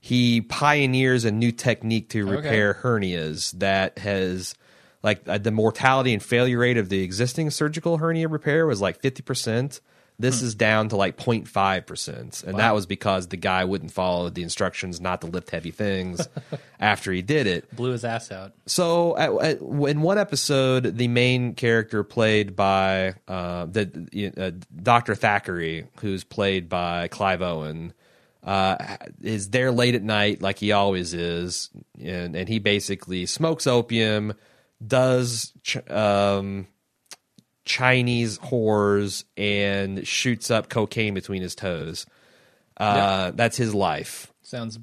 [0.00, 2.80] He pioneers a new technique to repair okay.
[2.80, 4.54] hernias that has
[5.02, 9.00] like uh, the mortality and failure rate of the existing surgical hernia repair was like
[9.00, 9.80] 50%.
[10.18, 10.46] This hmm.
[10.46, 12.44] is down to like 0.5%.
[12.44, 12.58] And wow.
[12.58, 16.26] that was because the guy wouldn't follow the instructions not to lift heavy things
[16.80, 17.74] after he did it.
[17.74, 18.52] Blew his ass out.
[18.66, 24.52] So at, at, in one episode, the main character played by uh, the uh,
[24.82, 25.14] Dr.
[25.14, 27.92] Thackeray, who's played by Clive Owen,
[28.42, 31.68] uh, is there late at night like he always is.
[32.02, 34.34] And, and he basically smokes opium,
[34.86, 35.52] does.
[35.90, 36.68] Um,
[37.66, 42.06] Chinese whores and shoots up cocaine between his toes.
[42.78, 44.32] Uh, That's his life.
[44.42, 44.78] Sounds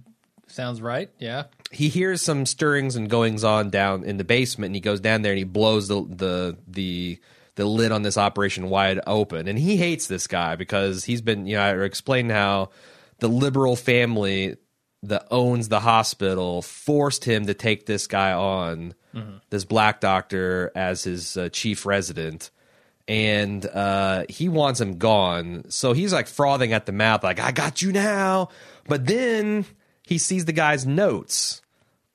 [0.48, 1.10] sounds right.
[1.18, 1.46] Yeah.
[1.72, 5.24] He hears some stirrings and goings on down in the basement, and he goes down
[5.24, 7.20] there and he blows the the the
[7.56, 9.48] the lid on this operation wide open.
[9.48, 12.72] And he hates this guy because he's been, you know, I explained how
[13.20, 14.58] the liberal family
[15.04, 19.38] that owns the hospital forced him to take this guy on, mm-hmm.
[19.50, 22.50] this black doctor, as his uh, chief resident
[23.08, 25.66] and uh, he wants him gone.
[25.70, 28.50] So he's like frothing at the mouth, like, I got you now.
[28.88, 29.66] But then
[30.04, 31.62] he sees the guy's notes,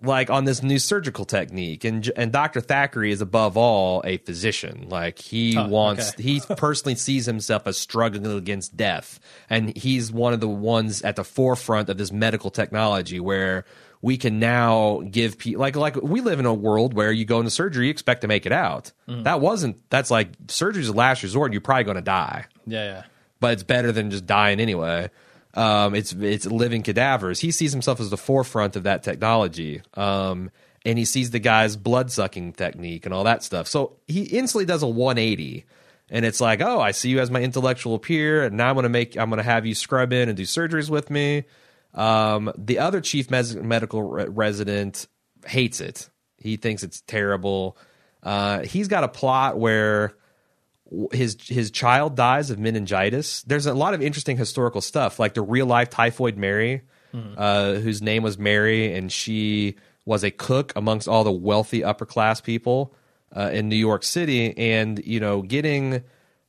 [0.02, 1.84] like on this new surgical technique.
[1.84, 2.60] And, and Dr.
[2.60, 4.86] Thackeray is above all a physician.
[4.88, 6.22] Like he oh, wants, okay.
[6.22, 9.20] he personally sees himself as struggling against death.
[9.50, 13.64] And he's one of the ones at the forefront of this medical technology where
[14.00, 17.38] we can now give people like like we live in a world where you go
[17.38, 18.92] into surgery, you expect to make it out.
[19.08, 19.24] Mm.
[19.24, 21.52] That wasn't that's like surgery's the last resort.
[21.52, 22.46] You're probably going to die.
[22.66, 23.02] Yeah, yeah.
[23.40, 25.10] But it's better than just dying anyway.
[25.54, 27.40] Um, it's it's living cadavers.
[27.40, 29.82] He sees himself as the forefront of that technology.
[29.94, 30.50] Um,
[30.84, 33.66] and he sees the guy's blood sucking technique and all that stuff.
[33.66, 35.66] So he instantly does a 180
[36.10, 38.88] and it's like, oh, I see you as my intellectual peer, and now I'm gonna
[38.88, 41.44] make, I'm gonna have you scrub in and do surgeries with me.
[41.98, 45.08] Um, the other chief mes- medical re- resident
[45.44, 46.08] hates it.
[46.38, 47.76] He thinks it's terrible.
[48.22, 50.14] Uh, he's got a plot where
[51.12, 53.42] his his child dies of meningitis.
[53.42, 56.82] There's a lot of interesting historical stuff, like the real life typhoid Mary,
[57.12, 57.34] mm-hmm.
[57.36, 62.06] uh, whose name was Mary, and she was a cook amongst all the wealthy upper
[62.06, 62.94] class people
[63.36, 64.56] uh, in New York City.
[64.56, 66.04] And you know, getting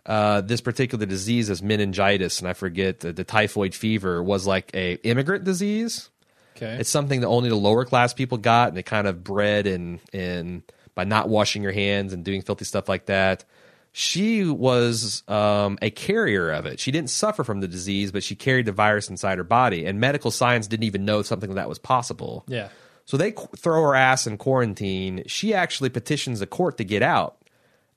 [0.09, 4.71] uh, this particular disease as meningitis, and I forget the, the, typhoid fever was like
[4.73, 6.09] a immigrant disease.
[6.57, 9.67] Okay, it's something that only the lower class people got, and it kind of bred
[9.67, 10.63] in in
[10.95, 13.45] by not washing your hands and doing filthy stuff like that.
[13.91, 16.79] She was um, a carrier of it.
[16.79, 19.99] She didn't suffer from the disease, but she carried the virus inside her body, and
[19.99, 22.45] medical science didn't even know something like that was possible.
[22.47, 22.69] Yeah.
[23.05, 25.21] So they throw her ass in quarantine.
[25.27, 27.39] She actually petitions the court to get out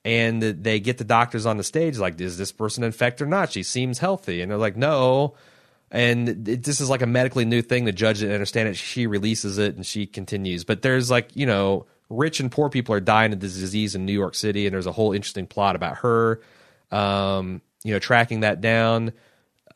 [0.05, 3.53] and they get the doctors on the stage like is this person infected or not?
[3.53, 4.41] She seems healthy.
[4.41, 5.35] And they're like no.
[5.91, 7.85] And it, this is like a medically new thing.
[7.85, 8.77] The judge didn't understand it.
[8.77, 10.65] She releases it and she continues.
[10.65, 14.05] But there's like you know rich and poor people are dying of this disease in
[14.05, 16.41] new york city and there's a whole interesting plot about her
[16.91, 19.13] um, you know tracking that down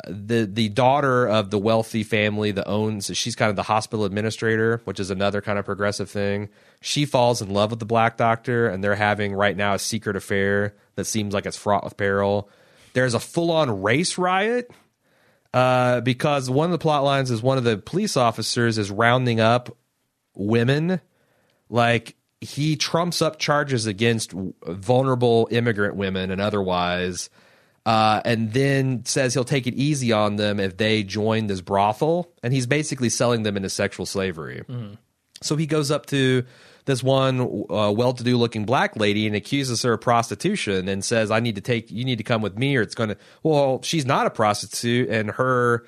[0.08, 4.80] the the daughter of the wealthy family that owns she's kind of the hospital administrator
[4.84, 6.48] which is another kind of progressive thing.
[6.80, 10.16] She falls in love with the black doctor and they're having right now a secret
[10.16, 12.50] affair that seems like it's fraught with peril.
[12.92, 14.70] There's a full-on race riot
[15.52, 19.40] uh, because one of the plot lines is one of the police officers is rounding
[19.40, 19.76] up
[20.34, 21.00] women.
[21.68, 27.30] Like he trumps up charges against vulnerable immigrant women and otherwise
[27.86, 32.30] uh, and then says he'll take it easy on them if they join this brothel.
[32.42, 34.64] And he's basically selling them into sexual slavery.
[34.68, 34.98] Mm.
[35.40, 36.44] So he goes up to
[36.84, 41.40] this one uh, well-to-do looking black lady and accuses her of prostitution and says, "I
[41.40, 44.04] need to take you need to come with me, or it's going to." Well, she's
[44.04, 45.86] not a prostitute, and her.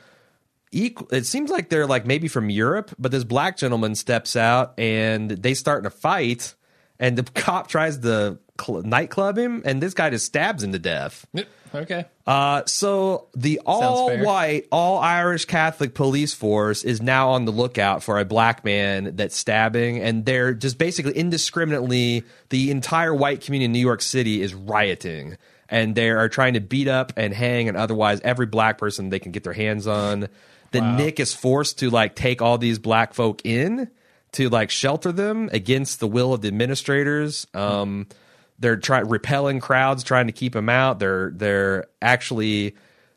[0.71, 4.79] Equal, it seems like they're like maybe from Europe, but this black gentleman steps out
[4.79, 6.55] and they start in a fight,
[6.99, 10.79] and the cop tries to cl- nightclub him, and this guy just stabs him to
[10.79, 11.27] death.
[11.75, 12.07] Okay.
[12.27, 18.03] Uh, so the all white, all Irish Catholic police force is now on the lookout
[18.03, 23.67] for a black man that's stabbing, and they're just basically indiscriminately, the entire white community
[23.67, 25.37] in New York City is rioting.
[25.71, 29.19] And they are trying to beat up and hang and otherwise every black person they
[29.19, 30.29] can get their hands on.
[30.71, 30.97] The wow.
[30.97, 33.91] Knick is forced to like take all these black folk in
[34.33, 37.47] to like shelter them against the will of the administrators.
[37.55, 38.17] Um, mm
[38.59, 40.99] they're trying repelling crowds, trying to keep them out.
[40.99, 42.75] They're they're actually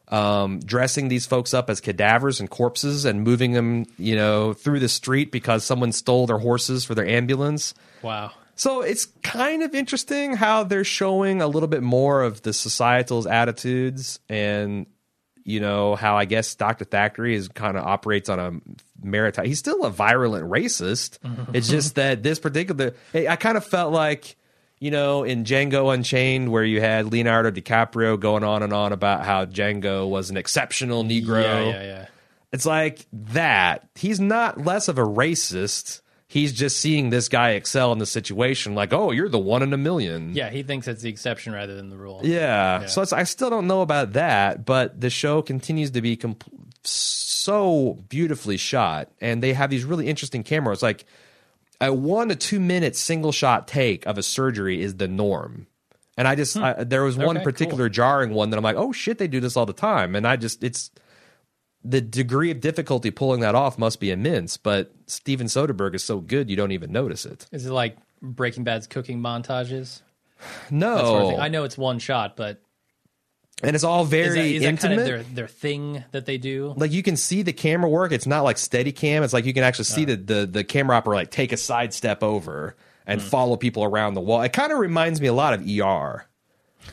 [0.09, 4.79] um, dressing these folks up as cadavers and corpses and moving them, you know, through
[4.79, 7.73] the street because someone stole their horses for their ambulance.
[8.01, 8.31] Wow.
[8.55, 13.25] So it's kind of interesting how they're showing a little bit more of the societal's
[13.25, 14.85] attitudes and
[15.43, 16.85] you know how I guess Dr.
[16.85, 18.51] Thackeray is kind of operates on a
[19.03, 19.45] maritime.
[19.45, 21.19] He's still a virulent racist.
[21.19, 21.55] Mm-hmm.
[21.55, 24.35] it's just that this particular I kind of felt like
[24.79, 29.25] you know in Django Unchained where you had Leonardo DiCaprio going on and on about
[29.25, 31.43] how Django was an exceptional Negro.
[31.43, 32.05] Yeah, yeah, yeah.
[32.51, 33.87] It's like that.
[33.95, 36.01] He's not less of a racist.
[36.27, 39.73] He's just seeing this guy excel in the situation, like, oh, you're the one in
[39.73, 40.33] a million.
[40.33, 42.21] Yeah, he thinks it's the exception rather than the rule.
[42.23, 42.85] Yeah.
[42.85, 46.45] So it's, I still don't know about that, but the show continues to be comp-
[46.83, 50.81] so beautifully shot, and they have these really interesting cameras.
[50.81, 51.05] Like
[51.79, 55.67] a one to two minute single shot take of a surgery is the norm.
[56.17, 56.63] And I just hmm.
[56.63, 59.39] I, there was one Okay, particular jarring one that I'm like, oh shit, they do
[59.39, 60.91] this all the time, and I just it's
[61.83, 64.57] the degree of difficulty pulling that off must be immense.
[64.57, 67.47] But Steven Soderbergh is so good, you don't even notice it.
[67.51, 70.01] Is it like Breaking Bad's cooking montages?
[70.71, 71.39] No, sort of.
[71.39, 72.63] I know it's one shot, but
[73.63, 74.95] and it's all is very that, is that intimate.
[74.97, 76.73] kind of their, their thing that they do?
[76.77, 78.11] like you can see the camera work.
[78.11, 79.23] It's not like steady cam.
[79.23, 79.95] It's like you can actually Uh.
[79.95, 82.75] see the, the the camera operator like take a sidestep over
[83.07, 84.41] and follow people around the wall.
[84.41, 86.25] It kind of reminds me a lot of ER.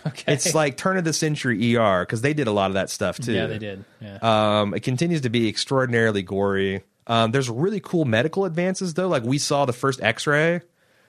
[0.07, 0.33] Okay.
[0.35, 3.19] It's like turn of the century ER because they did a lot of that stuff
[3.19, 3.33] too.
[3.33, 3.85] yeah, they did.
[4.01, 4.19] Yeah.
[4.61, 6.83] Um, it continues to be extraordinarily gory.
[7.07, 9.09] Um, there's really cool medical advances though.
[9.09, 10.61] Like we saw the first X-ray,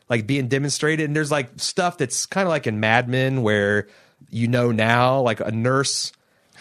[0.07, 3.87] like being demonstrated, and there's like stuff that's kind of like in Mad Men where
[4.29, 6.11] you know now, like a nurse.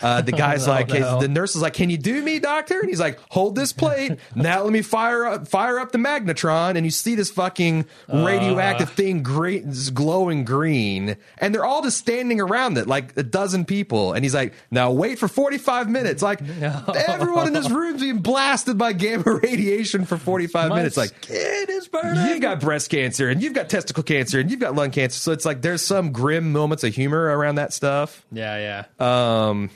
[0.03, 1.21] Uh, the guy's no, like, no.
[1.21, 4.19] the nurse is like, "Can you do me, doctor?" And he's like, "Hold this plate.
[4.35, 8.25] now let me fire up, fire up the magnetron." And you see this fucking Uh.
[8.25, 13.65] radioactive thing, green, glowing green, and they're all just standing around it, like a dozen
[13.65, 14.13] people.
[14.13, 18.79] And he's like, "Now wait for forty-five minutes." Like everyone in this room's being blasted
[18.79, 20.97] by gamma radiation for forty-five minutes.
[20.97, 22.27] Like skin is burning.
[22.27, 25.19] you've got breast cancer, and you've got testicle cancer, and you've got lung cancer.
[25.19, 28.25] So it's like there's some grim moments of humor around that stuff.
[28.33, 29.49] yeah, yeah.
[29.49, 29.71] Um,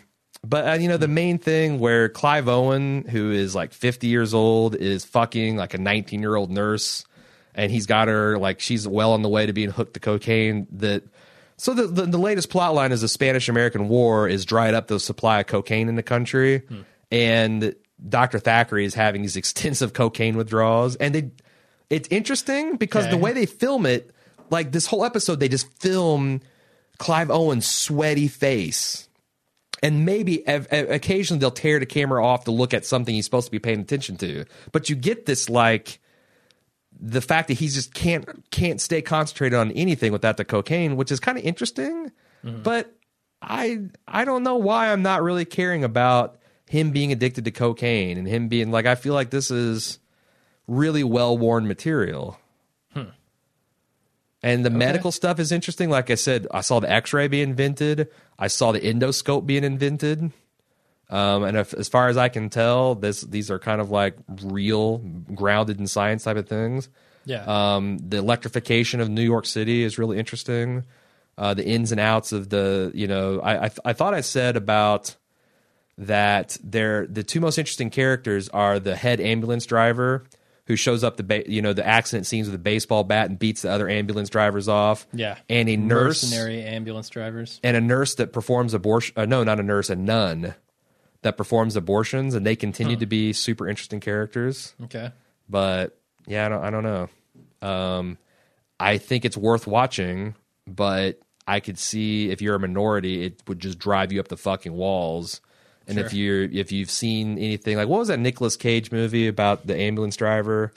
[0.45, 4.35] but uh, you know the main thing where Clive Owen, who is like 50 years
[4.35, 7.05] old, is fucking like a 19 year old nurse,
[7.55, 10.67] and he's got her like she's well on the way to being hooked to cocaine.
[10.73, 11.05] That
[11.57, 14.89] so the the, the latest plot line is the Spanish American War is dried up
[14.89, 16.63] the supply of cocaine in the country,
[17.13, 17.75] and
[18.09, 21.31] Doctor Thackery is having these extensive cocaine withdrawals, and they
[21.89, 24.11] it's interesting because the way they film it,
[24.51, 26.41] like this whole episode, they just film
[26.99, 29.09] Clive Owen's sweaty face
[29.83, 33.47] and maybe ev- occasionally they'll tear the camera off to look at something he's supposed
[33.47, 34.45] to be paying attention to.
[34.71, 35.99] But you get this like
[36.99, 41.11] the fact that he just can't can't stay concentrated on anything without the cocaine, which
[41.11, 42.12] is kind of interesting.
[42.45, 42.62] Mm-hmm.
[42.62, 42.95] But
[43.42, 48.16] I I don't know why I'm not really caring about him being addicted to cocaine
[48.18, 49.99] and him being like I feel like this is
[50.68, 52.38] really well worn material.
[54.43, 55.89] And the medical stuff is interesting.
[55.89, 58.09] Like I said, I saw the X-ray be invented.
[58.39, 60.33] I saw the endoscope being invented.
[61.11, 64.17] Um, and if, as far as I can tell, this these are kind of like
[64.43, 66.89] real, grounded in science type of things.
[67.25, 67.45] Yeah.
[67.47, 70.85] Um, the electrification of New York City is really interesting.
[71.39, 74.57] Uh, the ins and outs of the, you know, I I, I thought I said
[74.57, 75.15] about
[75.99, 76.57] that.
[76.65, 80.25] They're the two most interesting characters are the head ambulance driver
[80.66, 83.38] who shows up the ba- you know the accident scenes with a baseball bat and
[83.38, 85.07] beats the other ambulance drivers off.
[85.12, 85.37] yeah.
[85.48, 87.61] and a nurse Mercenary ambulance drivers.
[87.64, 89.14] and a nurse that performs abortion.
[89.16, 90.55] Uh, no, not a nurse, a nun
[91.22, 94.75] that performs abortions, and they continue to be super interesting characters.
[94.85, 95.11] Okay.
[95.48, 97.68] But yeah, I don't, I don't know.
[97.68, 98.18] Um,
[98.81, 100.35] I think it's worth watching,
[100.66, 104.37] but I could see if you're a minority, it would just drive you up the
[104.37, 105.40] fucking walls.
[105.99, 109.67] And if you're if you've seen anything like what was that Nicolas Cage movie about
[109.67, 110.73] the ambulance driver?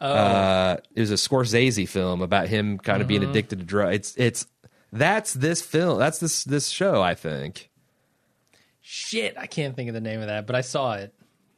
[0.00, 3.94] Oh, Uh, it was a Scorsese film about him kind of being addicted to drugs.
[3.94, 4.46] It's it's
[4.92, 5.98] that's this film.
[5.98, 7.00] That's this this show.
[7.02, 7.70] I think
[8.82, 9.36] shit.
[9.38, 11.14] I can't think of the name of that, but I saw it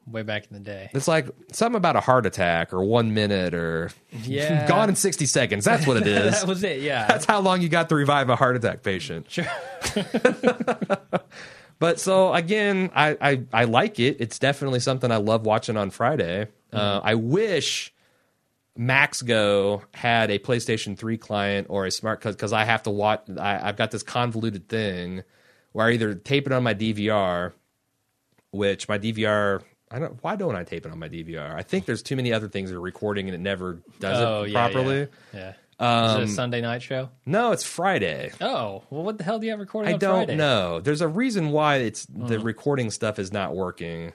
[0.06, 0.88] way back in the day.
[0.94, 3.90] it's like something about a heart attack or one minute or
[4.22, 4.64] Yeah.
[4.68, 5.64] gone in sixty seconds.
[5.64, 6.40] That's what it is.
[6.40, 6.80] that was it.
[6.82, 7.06] Yeah.
[7.08, 9.26] That's how long you got to revive a heart attack patient.
[9.28, 9.46] sure.
[11.78, 14.16] But so again, I, I I like it.
[14.20, 16.48] It's definitely something I love watching on Friday.
[16.72, 17.92] Uh, I wish
[18.76, 23.22] Max Go had a PlayStation 3 client or a smart because I have to watch.
[23.38, 25.22] I, I've got this convoluted thing
[25.72, 27.52] where I either tape it on my DVR,
[28.50, 29.62] which my DVR.
[29.90, 30.22] I don't.
[30.22, 31.54] Why don't I tape it on my DVR?
[31.54, 34.42] I think there's too many other things that are recording and it never does Oh,
[34.42, 35.08] it yeah, properly.
[35.32, 35.52] Yeah.
[35.78, 37.10] Is it a Sunday night show?
[37.26, 38.32] No, it's Friday.
[38.40, 40.36] Oh, well, what the hell do you have recording I on don't Friday?
[40.36, 40.80] know.
[40.80, 44.12] There's a reason why it's the recording stuff is not working.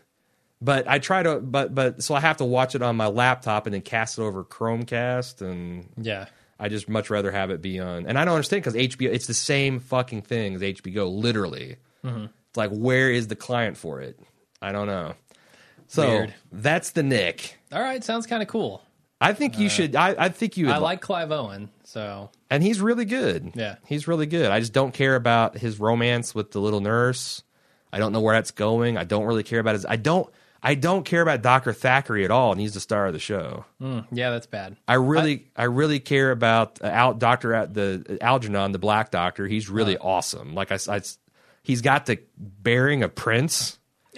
[0.64, 3.66] But I try to, but but so I have to watch it on my laptop
[3.68, 6.26] and then cast it over Chromecast, and Yeah.
[6.60, 8.06] I just much rather have it be on.
[8.06, 11.78] And I don't understand because HBO, it's the same fucking thing as HBO, literally.
[12.06, 12.26] Mm-hmm.
[12.50, 14.20] It's like where is the client for it?
[14.62, 15.16] I don't know.
[15.88, 16.34] So Weird.
[16.52, 17.58] that's the Knick.
[17.72, 18.84] All right, sounds kind of cool.
[19.22, 19.96] I think you should.
[19.96, 20.66] I, I think you.
[20.66, 23.52] Would I like Clive Owen, so and he's really good.
[23.56, 23.76] Yeah.
[23.86, 24.52] he's really good.
[24.52, 27.44] I just don't care about his romance with the little nurse.
[27.94, 28.98] I don't know where that's going.
[28.98, 29.86] I don't really care about his.
[29.86, 30.30] I don't.
[30.64, 33.66] I don't care about Doctor Thackery at all, and he's the star of the show.
[33.82, 34.78] mm, yeah, that's bad.
[34.88, 39.48] I really, I, really care about uh, Al, Doctor at the Algernon, the Black Doctor.
[39.48, 40.54] He's really awesome.
[40.54, 41.02] Like I, I,
[41.64, 43.80] he's got the bearing of Prince.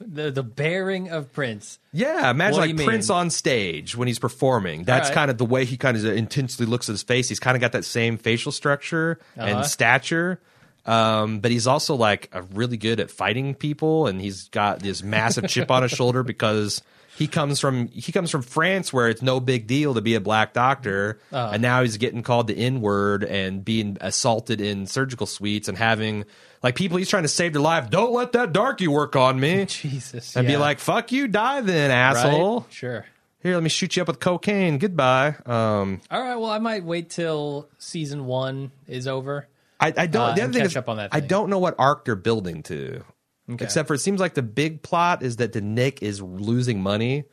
[0.00, 1.78] the the bearing of Prince.
[1.92, 3.18] Yeah, imagine like Prince mean?
[3.18, 4.84] on stage when he's performing.
[4.84, 5.14] That's right.
[5.14, 7.28] kind of the way he kind of intensely looks at his face.
[7.28, 9.46] He's kind of got that same facial structure Uh-huh.
[9.46, 10.40] and stature.
[10.84, 15.02] Um, but he's also like a really good at fighting people, and he's got this
[15.02, 16.80] massive chip on his shoulder because
[17.18, 20.20] he comes from he comes from France where it's no big deal to be a
[20.20, 21.50] black doctor, Uh-huh.
[21.54, 25.76] and now he's getting called the N word and being assaulted in surgical suites and
[25.76, 26.24] having
[26.66, 27.90] like people he's trying to save their life.
[27.90, 29.64] Don't let that darky work on me.
[29.68, 30.58] Jesus, And be yeah.
[30.58, 31.96] like, "Fuck you, die then, Right?
[31.96, 33.06] asshole." Sure.
[33.42, 34.78] Here, let me shoot you up with cocaine.
[34.78, 35.36] Goodbye.
[35.46, 36.34] Um, All right.
[36.34, 39.46] Well, I might wait till season one is over.
[39.78, 40.30] I, I don't.
[40.30, 42.62] Uh, the other thing is, up on that I don't know what arc they're building
[42.64, 43.04] to.
[43.48, 43.64] Okay.
[43.64, 47.24] Except for it seems like the big plot is that the Knick is losing money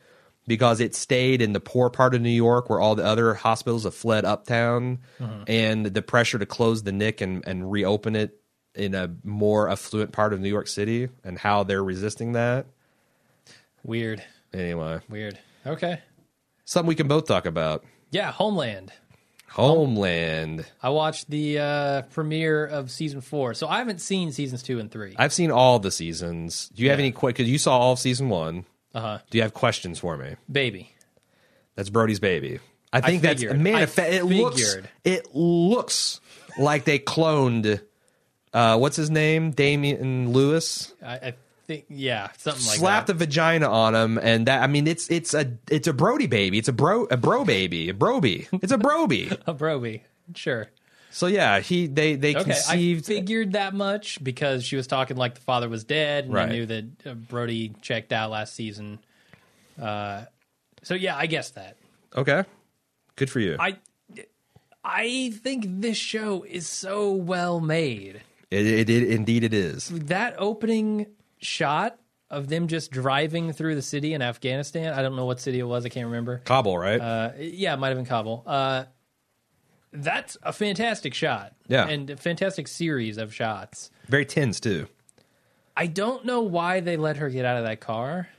[0.45, 3.86] because it stayed in the poor part of New York where all the other hospitals
[3.86, 5.43] have fled uptown, Mm-hmm.
[5.47, 8.38] and the pressure to close the Knick and, and reopen it
[8.76, 12.65] in a more affluent part of New York City, and how they're resisting that.
[13.84, 14.24] Weird.
[14.53, 15.38] Anyway, Weird.
[15.65, 15.99] Okay.
[16.65, 17.84] something we can both talk about.
[18.11, 18.32] Yeah.
[18.32, 18.91] Homeland.
[19.49, 20.65] Homeland.
[20.82, 24.89] I watched the uh, premiere of season four, so I haven't seen seasons two and
[24.91, 25.15] three.
[25.17, 26.69] I've seen all the seasons.
[26.74, 27.05] Do you have Yeah.
[27.05, 27.38] any questions?
[27.38, 28.65] Because you saw all of season one.
[28.95, 29.19] Uh huh.
[29.30, 30.36] Do you have questions for me?
[30.51, 30.91] Baby.
[31.76, 32.59] That's Brody's baby.
[32.91, 33.59] I think that's figured.
[33.59, 33.76] man.
[33.76, 34.89] I if it looks figured.
[35.03, 36.19] it looks
[36.59, 37.82] like they cloned.
[38.54, 39.51] Uh, what's his name?
[39.51, 40.93] Damian Lewis.
[41.04, 41.34] I, I
[41.66, 43.16] think yeah, something like slapped that.
[43.16, 46.58] a vagina on him, and that I mean, it's it's a it's a Brody baby.
[46.60, 48.47] It's a bro a bro baby a broby.
[48.54, 49.32] It's a broby.
[49.47, 50.04] a broby.
[50.36, 50.68] Sure.
[51.10, 53.06] so yeah, he they they Okay, conceived.
[53.06, 56.49] I figured that much because she was talking like the father was dead, and Right.
[56.49, 58.99] I knew that uh, Brody checked out last season.
[59.82, 60.26] Uh,
[60.84, 61.78] so yeah, I guess that.
[62.16, 62.43] okay,
[63.16, 63.56] good for you.
[63.60, 63.78] I
[64.84, 68.22] I think this show is so well made.
[68.54, 69.89] It, it, it indeed it is.
[69.89, 71.08] That opening
[71.39, 71.97] shot
[72.30, 74.93] of them just driving through the city in Afghanistan.
[74.93, 75.86] I don't know what city it was.
[75.86, 76.39] I can't remember.
[76.45, 76.99] Kabul, right?
[76.99, 78.43] Uh, yeah, it might have been Kabul.
[78.45, 78.86] Uh,
[79.91, 81.54] that's a fantastic shot.
[81.68, 81.88] Yeah.
[81.88, 83.91] and a fantastic series of shots.
[84.08, 84.88] Very tense too.
[85.76, 88.30] I don't know why they let her get out of that car.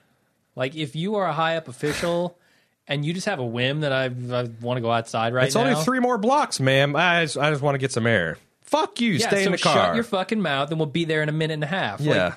[0.57, 2.39] Like, if you are a high up official
[2.89, 5.55] and you just have a whim that I, I want to go outside right It's
[5.55, 6.95] now, It's only three more blocks, ma'am.
[6.97, 8.39] I just, I just want to get some air.
[8.65, 9.13] Fuck you.
[9.13, 9.75] yeah, stay so in the car.
[9.75, 12.01] shut your fucking mouth and we'll be there in a minute and a half.
[12.01, 12.35] Like, yeah.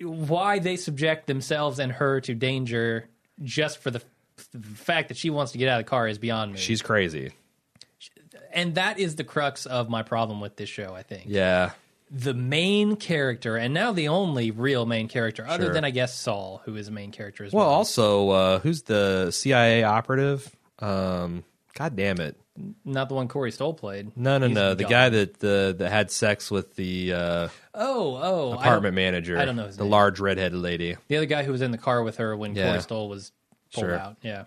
[0.00, 3.08] why they subject themselves and her to danger
[3.42, 4.02] just for the,
[4.52, 6.58] the fact that she wants to get out of the car is beyond me.
[6.58, 7.32] She's crazy.
[8.52, 10.94] and that is the crux of my problem with this show.
[10.94, 11.70] I think Yeah.
[12.10, 15.74] the main character, and now the only real main character, other Sure.
[15.74, 17.74] than I guess Saul, who is a main character as Well, well.
[17.74, 20.54] also, uh, who's the CIA operative?
[20.80, 21.44] Um,
[21.74, 22.36] God damn it.
[22.84, 24.16] Not the one Corey Stoll played.
[24.16, 24.74] No, no, He's no.
[24.74, 24.90] The gone.
[24.90, 29.38] guy that the that had sex with the uh, Oh, oh, apartment don't- manager.
[29.38, 29.90] I don't know his the name.
[29.90, 30.96] large redheaded lady.
[31.08, 32.68] The other guy who was in the car with her when Yeah.
[32.68, 33.32] Corey Stoll was
[33.72, 33.98] pulled Sure.
[33.98, 34.16] out.
[34.22, 34.44] Yeah,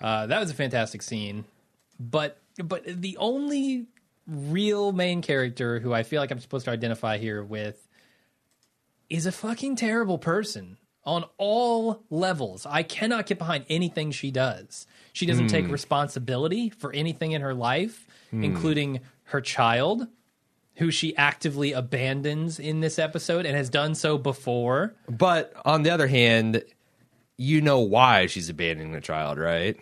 [0.00, 1.46] uh, that was a fantastic scene.
[1.98, 3.86] But but the only
[4.26, 7.88] real main character who I feel like I'm supposed to identify here with
[9.08, 12.66] is a fucking terrible person on all levels.
[12.66, 14.86] I cannot get behind anything she does.
[15.12, 15.50] She doesn't Hmm.
[15.52, 20.06] take responsibility for anything in her life, including her child,
[20.76, 24.94] who she actively abandons in this episode and has done so before.
[25.08, 26.62] But on the other hand,
[27.36, 29.76] you know why she's abandoning the child, right?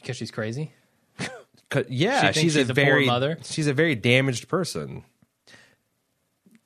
[0.00, 0.72] Because she's crazy.
[1.88, 3.38] yeah, She she's, she's a a poor very mother?
[3.42, 5.04] she's a very damaged person.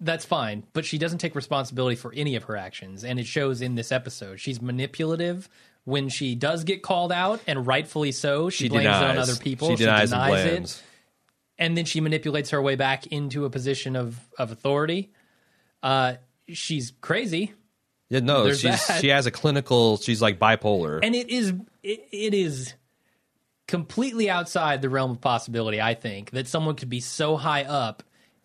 [0.01, 3.61] That's fine, but she doesn't take responsibility for any of her actions, and it shows
[3.61, 4.39] in this episode.
[4.39, 5.49] She's manipulative
[5.85, 8.49] when she does get called out, and rightfully so.
[8.51, 9.71] She, She blames denies it on other people.
[9.71, 10.83] She denies, and it,
[11.59, 15.11] and then she manipulates her way back into a position of of authority.
[15.83, 16.15] Uh,
[16.49, 17.53] she's crazy,
[18.09, 19.01] Yeah, no, There's she's that.
[19.01, 19.97] she has a clinical.
[19.97, 21.01] She's like bipolar.
[21.03, 22.75] and it is it, it is
[23.67, 25.81] completely outside the realm of possibility.
[25.81, 28.03] I think that someone could be so high up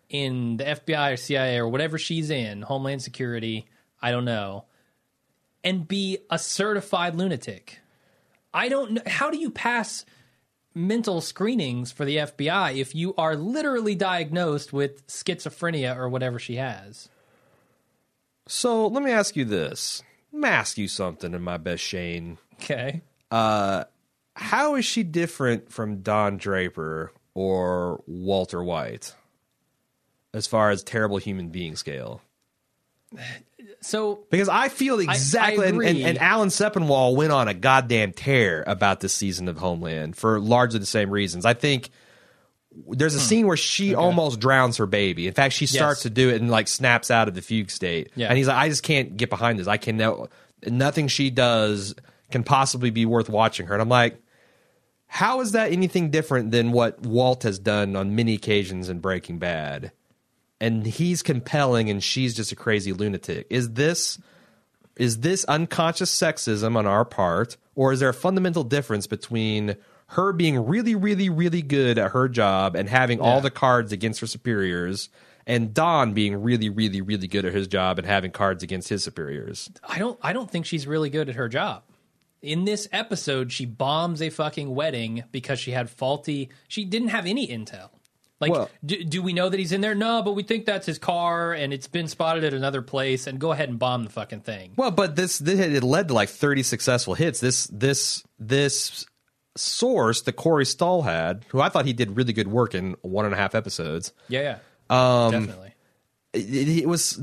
[0.08, 3.66] in the FBI or CIA or whatever she's in, Homeland Security,
[4.00, 4.64] I don't know,
[5.62, 7.80] and be a certified lunatic.
[8.52, 9.02] I don't know.
[9.06, 10.04] How do you pass
[10.74, 16.56] mental screenings for the FBI if you are literally diagnosed with schizophrenia or whatever she
[16.56, 17.08] has?
[18.46, 20.02] So let me ask you this.
[20.32, 22.38] Let me ask you something in my best Shane.
[22.54, 23.02] Okay.
[23.30, 23.84] Uh,
[24.36, 29.14] how is she different from Don Draper or Walter White
[30.34, 32.20] as far as terrible human being scale?
[33.80, 38.64] So Because I feel exactly, and, and, and Alan Sepinwall went on a goddamn tear
[38.66, 41.44] about this season of Homeland for largely the same reasons.
[41.44, 41.90] I think
[42.88, 45.28] there's a scene where she almost drowns her baby.
[45.28, 46.02] In fact, she starts Yes.
[46.04, 48.10] to do it and like snaps out of the fugue state.
[48.16, 48.28] Yeah.
[48.28, 49.68] And he's like, I just can't get behind this.
[49.68, 50.28] I can know
[50.66, 51.94] nothing she does
[52.32, 53.74] can possibly be worth watching her.
[53.74, 54.20] And I'm like,
[55.06, 59.38] how is that anything different than what Walt has done on many occasions in Breaking
[59.38, 59.92] Bad?
[60.64, 63.46] And he's compelling and she's just a crazy lunatic.
[63.50, 64.18] Is this
[64.96, 69.76] is this unconscious sexism on our part or is there a fundamental difference between
[70.08, 74.20] her being really really really good at her job and having all the cards against
[74.20, 75.10] her superiors
[75.46, 79.04] and Don being really really really good at his job and having cards against his
[79.04, 79.68] superiors?
[79.86, 81.82] I don't I don't think she's really good at her job.
[82.40, 87.26] In this episode, she bombs a fucking wedding because she had faulty she didn't have
[87.26, 87.90] any intel.
[88.44, 89.94] Like Well- do, do we know that he's in there?
[89.94, 93.38] No, but we think that's his car and it's been spotted at another place and
[93.38, 94.72] go ahead and bomb the fucking thing.
[94.76, 97.40] Well, but this, this it led to like 30 successful hits.
[97.40, 99.06] This this this
[99.56, 103.24] source that Corey Stoll had, who I thought he did really good work in one
[103.24, 104.12] and a half episodes.
[104.28, 104.58] Yeah,
[104.90, 105.24] yeah.
[105.24, 105.70] Um definitely.
[106.34, 107.18] It, it was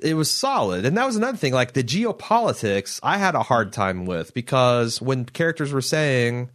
[0.00, 1.52] it was solid, and that was another thing.
[1.52, 6.50] Like the geopolitics, I had a hard time with because when characters were saying,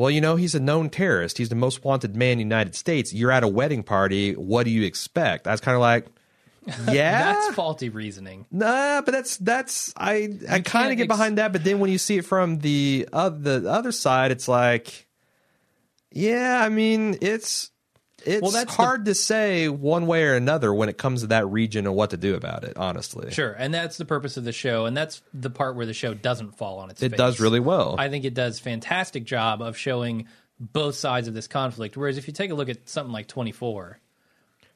[0.00, 1.38] "Well, you know, he's a known terrorist.
[1.38, 4.32] He's the most wanted man in the United States." You're at a wedding party.
[4.34, 5.46] What do you expect?
[5.46, 6.06] I was kind of like,
[6.90, 8.46] "Yeah, That's faulty reasoning.
[8.50, 11.90] Nah, but that's that's I I kind of get ex- behind that, but then when
[11.90, 15.06] you see it from the uh, the other side, it's like,
[16.10, 17.69] yeah, I mean, it's
[18.24, 21.28] it's Well, that's the- hard to say one way or another when it comes to
[21.28, 22.76] that region and what to do about it.
[22.76, 25.94] Honestly, Sure, and that's the purpose of the show, and that's the part where the
[25.94, 27.18] show doesn't fall on its it face.
[27.18, 27.96] does really well.
[27.98, 30.26] I think it does fantastic job of showing
[30.58, 31.96] both sides of this conflict.
[31.96, 33.98] Whereas if you take a look at something like 24,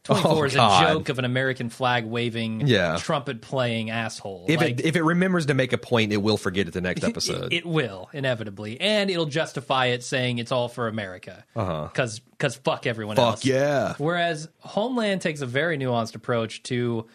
[0.04, 0.84] 24 Oh, is God.
[0.84, 2.96] a joke of an American flag waving, Yeah.
[2.98, 4.44] trumpet playing asshole.
[4.48, 6.80] if Like, it if it remembers to make a point, it will forget it the
[6.82, 7.52] next episode.
[7.52, 11.44] It, it will inevitably, and it'll justify it saying it's all for America.
[11.54, 13.30] Because because fuck everyone Uh-huh.
[13.32, 13.44] Fuck else.
[13.46, 13.94] yeah.
[13.98, 17.06] Whereas Homeland takes a very nuanced approach to.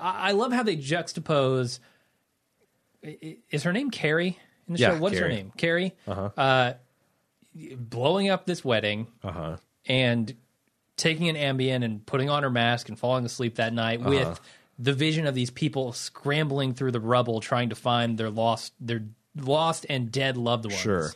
[0.00, 1.80] I I love how they juxtapose.
[3.50, 4.98] Is her name Carrie in the Yeah, show?
[5.00, 5.52] What's her name?
[5.56, 5.94] Carrie.
[6.06, 6.74] Uh-huh.
[7.76, 9.56] blowing up this wedding uh-huh.
[9.86, 10.34] and
[10.96, 14.10] taking an Ambien and putting on her mask and falling asleep that night Uh-huh.
[14.10, 14.40] with
[14.78, 19.04] the vision of these people scrambling through the rubble trying to find their lost their
[19.36, 20.78] lost and dead loved ones.
[20.78, 21.12] Sure.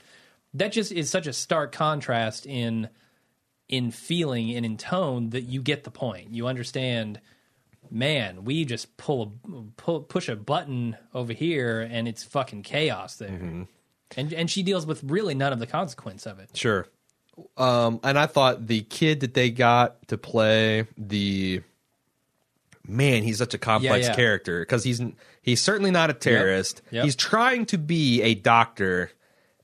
[0.54, 2.88] That just is such a stark contrast in
[3.68, 6.30] in feeling and in tone that you get the point.
[6.32, 7.20] You understand
[7.90, 13.16] man, we just pull a pull, push a button over here and it's fucking chaos
[13.16, 13.28] there.
[13.30, 13.62] Mm-hmm.
[14.16, 16.50] And and she deals with really none of the consequence of it.
[16.56, 16.86] Sure.
[17.56, 21.62] Um, and I thought the kid that they got to play the
[22.86, 24.16] man, he's such a complex Yeah, yeah.
[24.16, 25.02] character because he's
[25.42, 26.82] he's certainly not a terrorist.
[26.90, 27.04] Yep.
[27.04, 29.10] He's trying to be a doctor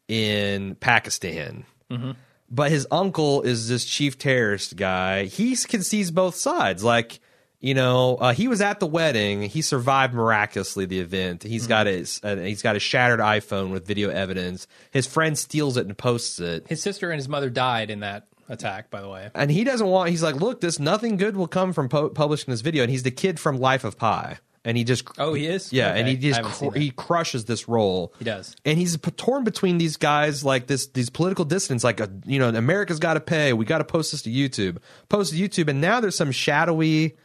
[0.08, 1.64] in Pakistan.
[1.90, 2.12] Mm-hmm.
[2.50, 5.24] But his uncle is this chief terrorist guy.
[5.24, 6.84] He can sees both sides.
[6.84, 7.20] Like,
[7.62, 9.40] you know, uh, he was at the wedding.
[9.42, 11.42] He survived miraculously the event.
[11.44, 14.66] He's got his uh, he's got a shattered iPhone with video evidence.
[14.90, 16.66] His friend steals it and posts it.
[16.68, 19.30] His sister and his mother died in that attack, by the way.
[19.34, 20.10] and he doesn't want.
[20.10, 22.82] He's like, look, this nothing good will come from po- publishing this video.
[22.82, 25.72] And he's the kid from Life of Pi, and he just Oh, he is?
[25.72, 26.00] yeah, Okay.
[26.00, 28.12] and he just cr- he crushes this role.
[28.18, 28.54] He does.
[28.64, 32.38] and he's p- torn between these guys, like this these political dissidents, like a, you
[32.40, 33.52] know, America's got to pay.
[33.52, 37.16] We got to post this to YouTube, post to YouTube, and now there's some shadowy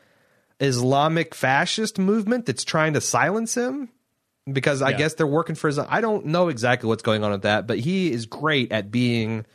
[0.60, 3.90] Islamic fascist movement that's trying to silence him.
[4.52, 4.98] Because I Yeah.
[4.98, 5.78] guess they're working for his.
[5.78, 9.46] I don't know exactly what's going on with that, but he is great at being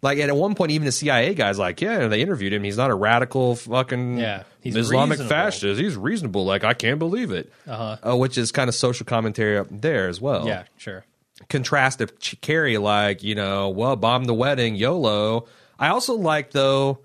[0.00, 0.18] like.
[0.18, 2.64] And at one point, even the CIA guys like, yeah, they interviewed him.
[2.64, 5.28] He's not a radical fucking Yeah, he's Islamic reasonable.
[5.28, 5.78] fascist.
[5.80, 6.46] He's reasonable.
[6.46, 7.52] Like I can't believe it.
[7.68, 8.16] Uh-huh.
[8.16, 10.46] which is kind of social commentary up there as well.
[10.46, 11.04] Yeah, sure.
[11.50, 12.06] Contrast to
[12.36, 15.44] Carrie, like you know, well, bomb the wedding, YOLO.
[15.78, 17.00] I also like though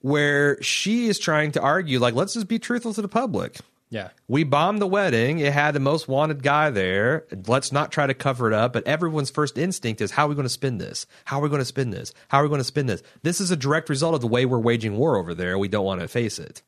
[0.00, 3.58] where she is trying to argue, like, let's just be truthful to the public.
[3.88, 4.08] Yeah.
[4.26, 5.38] We bombed the wedding.
[5.38, 7.24] It had the most wanted guy there.
[7.46, 8.72] Let's not try to cover it up.
[8.72, 11.06] But everyone's first instinct is, how are we going to spin this?
[11.24, 12.12] How are we going to spin this?
[12.28, 13.02] How are we going to spin this?
[13.22, 15.56] This is a direct result of the way we're waging war over there.
[15.56, 16.62] We don't want to face it.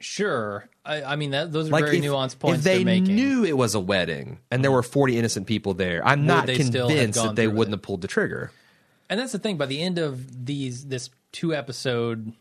[0.00, 0.68] Sure.
[0.84, 3.56] I, I mean, that, those are Like very if, nuanced points if they knew it
[3.56, 4.76] was a wedding and there mm-hmm.
[4.76, 7.78] were 40 innocent people there, I'm not still have convinced that they wouldn't it?
[7.78, 8.50] have pulled the trigger.
[9.08, 9.58] and that's the thing.
[9.58, 12.32] By the end of these, this two episode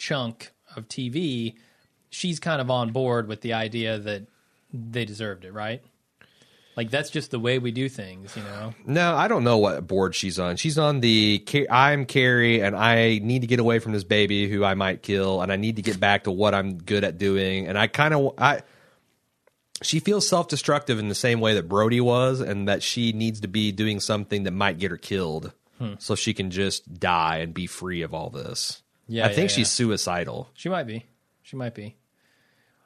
[0.00, 1.54] chunk of TV,
[2.08, 4.22] she's kind of on board with the idea that
[4.72, 5.82] they deserved it, right?
[6.76, 8.72] Like that's just the way we do things, you know.
[8.86, 10.56] No, I don't know what board she's on.
[10.56, 14.64] She's on the I'm Carrie, and I need to get away from this baby who
[14.64, 17.66] I might kill, and I need to get back to what I'm good at doing.
[17.66, 18.62] And I kind of I.
[19.82, 23.40] She feels self destructive in the same way that Brody was, and that she needs
[23.40, 25.94] to be doing something that might get her killed, Hmm.
[25.98, 28.82] so she can just die and be free of all this.
[29.12, 30.48] Yeah, I think yeah, she's suicidal.
[30.54, 31.04] She might be.
[31.42, 31.96] She might be.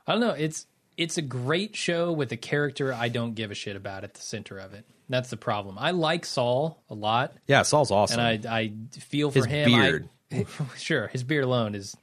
[0.07, 0.31] I don't know.
[0.31, 0.67] It's
[0.97, 4.21] it's a great show with a character I don't give a shit about at the
[4.21, 4.85] center of it.
[5.09, 5.77] That's the problem.
[5.79, 8.21] I like Saul a lot, Yeah, Saul's awesome.
[8.21, 9.75] and I I feel for His him.
[9.75, 10.09] I- beard.
[10.79, 11.95] sure, his beard alone is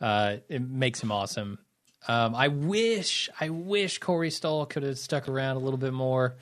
[0.00, 1.58] uh, it makes him awesome.
[2.06, 6.36] Um, I wish I wish Corey Stoll could have stuck around a little bit more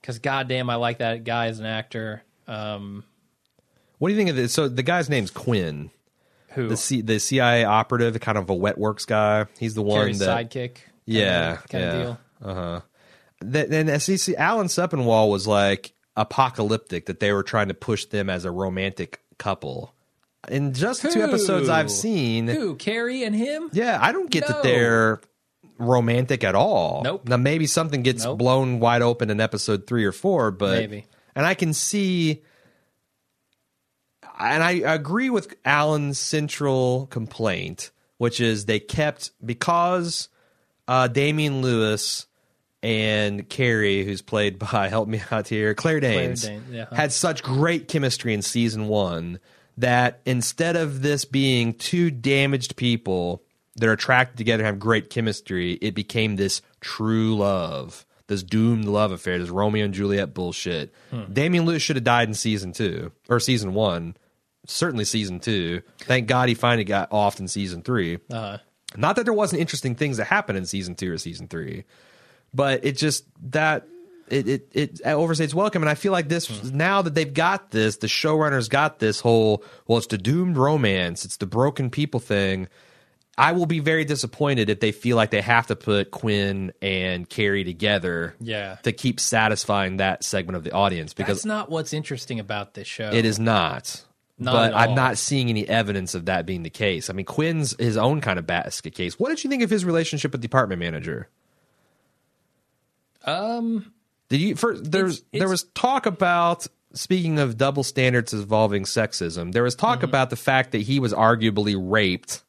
[0.00, 2.22] because goddamn, I like that guy as an actor.
[2.46, 3.02] Um,
[3.98, 4.52] what do you think of this?
[4.52, 5.90] So the guy's name's Quinn,
[6.54, 9.46] who the C, the CIA operative, kind of a wet works guy.
[9.58, 10.76] He's the one that sidekick,
[11.06, 11.90] Yeah, kind yeah.
[11.92, 12.18] of deal.
[12.50, 12.80] Uh-huh.
[13.40, 18.28] that then SEC Alan Sepinwall was like apocalyptic that they were trying to push them
[18.30, 19.94] as a romantic couple.
[20.48, 23.70] In just the two episodes I've seen, Who Carrie and him?
[23.72, 24.48] yeah, I don't get No.
[24.54, 25.20] that they're
[25.78, 27.00] romantic at all.
[27.02, 27.26] Nope.
[27.28, 28.38] Now maybe something gets Nope.
[28.38, 31.06] blown wide open in episode three or four, but Maybe.
[31.34, 32.42] and I can see.
[34.38, 40.28] And I agree with Alan's central complaint, which is they kept because
[40.88, 42.26] uh, Damian Lewis
[42.82, 46.86] and Carrie, who's played by help me out here, Claire Danes, Danes, yeah.
[46.92, 49.40] had such great chemistry in season one
[49.78, 53.42] that instead of this being two damaged people
[53.76, 58.84] that are attracted together and have great chemistry, it became this true love, this doomed
[58.84, 60.94] love affair, this Romeo and Juliet bullshit.
[61.32, 64.16] Damian Lewis should have died in season two or season one.
[64.66, 65.82] Certainly season two.
[65.98, 68.18] Thank God he finally got off in season three.
[68.32, 68.58] Uh,
[68.96, 71.84] Not that there wasn't interesting things that happened in season two or season three,
[72.54, 73.86] but it just that
[74.28, 75.82] it it, it overstates welcome.
[75.82, 79.62] And I feel like this now that they've got this, the showrunners got this whole
[79.86, 82.68] well, it's the doomed romance, it's the broken people thing.
[83.36, 87.28] I will be very disappointed if they feel like they have to put Quinn and
[87.28, 88.76] Carrie together, Yeah.
[88.84, 92.86] to keep satisfying that segment of the audience because that's not what's interesting about this
[92.86, 93.10] show.
[93.12, 94.04] it is not.
[94.38, 97.08] Not but I'm not seeing any evidence of that being the case.
[97.08, 99.18] I mean, Quinn's his own kind of basket case.
[99.18, 101.28] What did you think of his relationship with the department manager?
[103.24, 103.92] Um,
[104.28, 104.90] Did you first?
[104.90, 109.52] There's It's- there was talk about speaking of double standards involving sexism.
[109.52, 109.86] There was Mm-hmm.
[109.86, 112.42] talk about the fact that he was arguably raped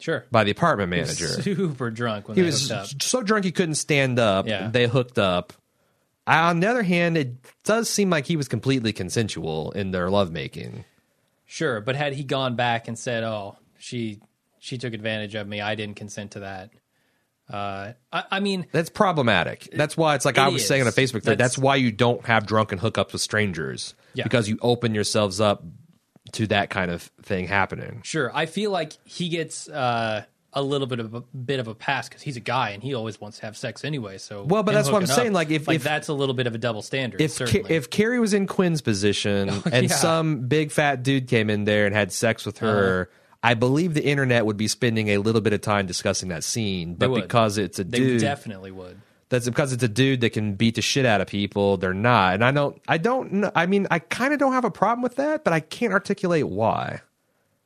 [0.00, 0.24] sure.
[0.30, 1.28] by the apartment manager.
[1.42, 4.46] Super drunk when He was so drunk he couldn't stand up.
[4.48, 4.68] Yeah.
[4.70, 5.52] They hooked up.
[6.26, 10.84] On the other hand, it does seem like he was completely consensual in their lovemaking.
[11.50, 14.20] Sure, but had he gone back and said, "Oh, she
[14.60, 15.60] she took advantage of me.
[15.62, 16.70] I didn't consent to that."
[17.50, 19.70] Uh, I, I mean, That's problematic.
[19.72, 20.90] That's why it's like It I was saying on a.
[20.92, 21.38] Facebook thread.
[21.38, 24.24] That's- That's why you don't have drunken hookups with strangers Yeah.
[24.24, 25.64] because you open yourselves up
[26.32, 28.02] to that kind of thing happening.
[28.04, 28.30] sure.
[28.34, 30.24] I feel like he gets uh,
[30.54, 32.94] a little bit of a bit of a pass because he's a guy and he
[32.94, 34.16] always wants to have sex anyway.
[34.18, 36.34] So Well, but that's what I'm hooking saying, like, if- like if- that's a little
[36.34, 37.20] bit of a double standard.
[37.20, 37.74] If certainly.
[37.74, 39.94] if Carrie was in Quinn's position and yeah.
[39.94, 43.14] some big fat dude came in there and had sex with her, Uh-huh.
[43.40, 46.94] I believe the internet would be spending a little bit of time discussing that scene.
[46.96, 49.00] But because it's a they dude, definitely would.
[49.28, 51.76] that's because it's a dude that can beat the shit out of people.
[51.76, 52.82] They're not, and I don't.
[52.88, 53.32] I don't.
[53.34, 53.52] know.
[53.54, 56.48] I mean, I kind of don't have a problem with that, but I can't articulate
[56.48, 57.00] why.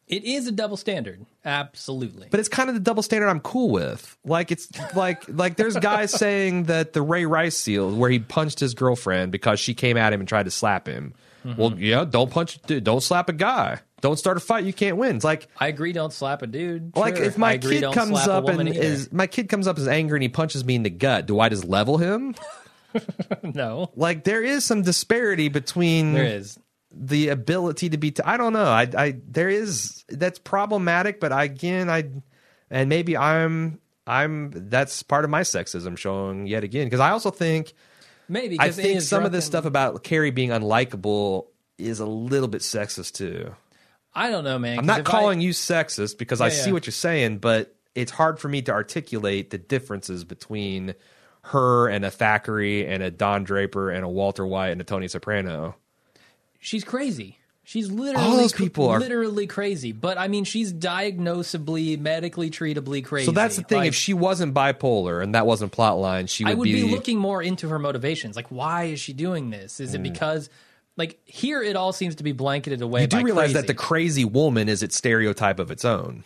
[0.09, 2.28] It is a double standard, absolutely.
[2.30, 4.16] but it's kind of the double standard I'm cool with.
[4.24, 8.61] Like it's like like there's guys saying that the Ray Rice seal where he punched
[8.61, 11.14] his girlfriend because she came at him and tried to slap him.
[11.44, 11.61] Mm-hmm.
[11.61, 13.78] Well, yeah, don't punch, dude, don't slap a guy.
[14.00, 14.64] Don't start a fight.
[14.64, 15.16] You can't win.
[15.16, 15.92] It's like I agree.
[15.92, 16.96] Don't slap a dude.
[16.96, 18.80] like if my agree, kid comes up and either.
[18.82, 21.26] is my kid comes up as angry and he punches me in the gut.
[21.26, 22.34] Do I just level him?
[23.42, 26.59] no, Like there is some disparity between there is.
[26.95, 28.11] The ability to be.
[28.11, 28.66] T- I don't know.
[28.66, 32.11] I, I there is that's problematic, but I, again, I
[32.70, 37.30] and maybe I'm I'm that's part of my sexism showing yet again because I also
[37.30, 37.72] think
[38.28, 41.47] Maybe I think some of this stuff about Carrie being unlikable
[41.78, 43.55] is a little bit sexist too.
[44.14, 44.78] I don't know, man.
[44.78, 46.72] I'm not if I- calling you sexist because I see yeah.
[46.72, 50.95] what you're saying, but it's hard for me to articulate the differences between
[51.45, 55.09] her and a Thackery and a Don Draper and a Walter White and a Tony
[55.09, 55.74] Soprano.
[56.64, 57.38] She's crazy.
[57.64, 59.90] She's literally All those people are- literally crazy.
[59.90, 63.26] But I mean, she's diagnosably, medically treatably crazy.
[63.26, 63.78] So that's the thing.
[63.78, 67.18] Like, if she wasn't bipolar and that wasn't plotline, she would, I would be, looking
[67.18, 68.36] more into her motivations.
[68.36, 69.80] Like, why is she doing this?
[69.80, 70.50] Is it because,
[70.96, 73.02] like, here it all seems to be blanketed away.
[73.02, 76.22] You do realize that the crazy woman is its stereotype of its own.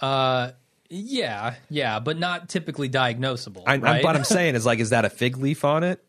[0.00, 0.52] Uh,
[0.88, 3.64] yeah, yeah, but not typically diagnosable.
[3.66, 3.96] I, right?
[3.98, 6.02] I'm, what I'm saying is like, is that a fig leaf on it?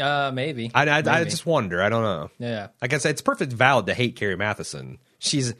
[0.00, 0.70] Uh, maybe.
[0.74, 1.82] I, I, I just wonder.
[1.82, 2.30] I don't know.
[2.38, 2.68] yeah.
[2.82, 4.98] Like I said, it's perfect valid to hate Carrie Mathison.
[5.18, 5.54] She's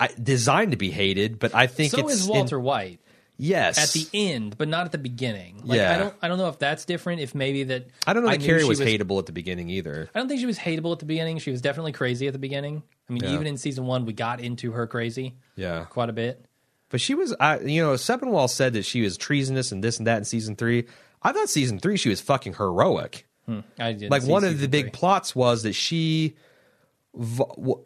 [0.00, 3.00] I, designed to be hated, but I think So is in- Walter White
[3.38, 5.62] yes, at the end, but not at the beginning.
[5.64, 5.94] Like, Yeah.
[5.94, 6.14] I don't.
[6.22, 7.20] I don't know if that's different.
[7.20, 7.88] If maybe that.
[8.06, 10.08] I don't know that knew Carrie she was, hateable at the beginning either.
[10.14, 11.38] I don't think she was hateable at the beginning.
[11.38, 12.82] She was definitely crazy at the beginning.
[13.08, 13.32] I mean, Yeah.
[13.34, 16.44] even in season one, we got into her crazy Yeah, quite a bit.
[16.88, 17.34] but she was.
[17.40, 20.56] I, you know, Sepinwall said that she was treasonous and this and that in season
[20.56, 20.86] three.
[21.22, 23.26] I thought season three she was fucking heroic.
[23.46, 23.60] Hmm.
[23.78, 26.36] I did like one of the big plots was that she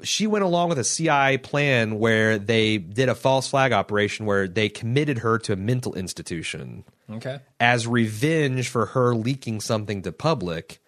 [0.05, 4.47] she went along with a CIA plan where they did a false flag operation where
[4.47, 7.41] they committed her to a mental institution Okay.
[7.59, 10.81] as revenge for her leaking something to public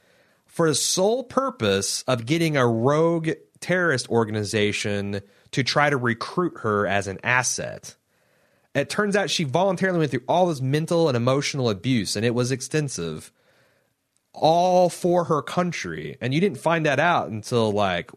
[0.46, 6.86] for the sole purpose of getting a rogue terrorist organization to try to recruit her
[6.86, 7.96] as an asset.
[8.74, 12.34] It turns out she voluntarily went through all this mental and emotional abuse, and it
[12.34, 13.32] was extensive,
[14.32, 16.16] all for her country.
[16.20, 18.10] And you didn't find that out until like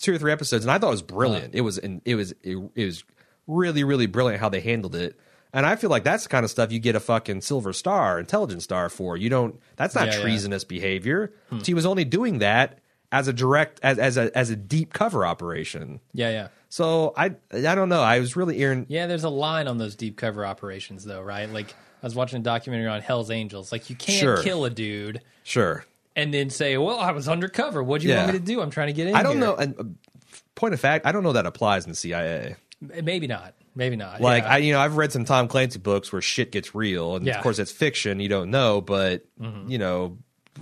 [0.00, 1.54] two or three episodes, and I thought it was brilliant.
[1.54, 3.04] It was, and it was, it, it was
[3.46, 5.18] really, really brilliant how they handled it.
[5.52, 8.20] And I feel like that's the kind of stuff you get a fucking silver star,
[8.20, 9.16] intelligence star for.
[9.16, 9.58] You don't.
[9.76, 10.20] That's not Yeah, yeah.
[10.20, 11.32] treasonous behavior.
[11.48, 11.60] Hmm.
[11.60, 12.80] She was only doing that
[13.10, 16.00] as a direct, as as a as a deep cover operation.
[16.12, 16.48] Yeah, yeah.
[16.68, 18.02] So I I don't know.
[18.02, 18.84] I was really earing.
[18.90, 21.48] Yeah, there's a line on those deep cover operations, though, right?
[21.50, 23.72] Like, I was watching a documentary on Hell's Angels.
[23.72, 24.42] Like, you can't Sure.
[24.42, 25.84] kill a dude Sure.
[26.16, 27.82] and then say, "Well, I was undercover.
[27.82, 28.22] What do you Yeah.
[28.24, 28.60] want me to do?
[28.60, 29.56] I'm trying to get in." I don't here." know.
[29.56, 29.84] And uh,
[30.54, 32.56] point of fact, I don't know that applies in the CIA.
[32.80, 33.54] Maybe not.
[33.74, 34.20] Maybe not.
[34.20, 34.52] Like yeah.
[34.54, 37.32] I, you know, I've read some Tom Clancy books where shit gets real, and Yeah.
[37.32, 37.38] Mm-hmm.
[37.38, 38.20] of course it's fiction.
[38.20, 39.24] You don't know, but
[39.68, 40.18] you know,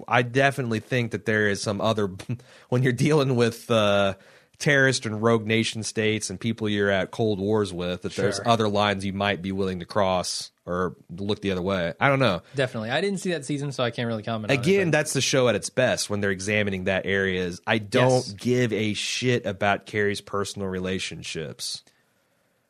[0.09, 2.11] I definitely think that there is some other
[2.69, 4.15] when you're dealing with uh,
[4.59, 8.03] terrorist and rogue nation states and people you're at cold wars with.
[8.03, 11.95] That there's other lines you might be willing to cross or look the other way.
[12.01, 12.43] I don't know.
[12.57, 12.91] definitely.
[12.91, 14.51] I didn't see that season, so I can't really comment.
[14.51, 17.61] on it, Again, that's the show at its best when they're examining that areas.
[17.67, 18.33] I don't Yes.
[18.33, 21.85] give a shit about Carrie's personal relationships.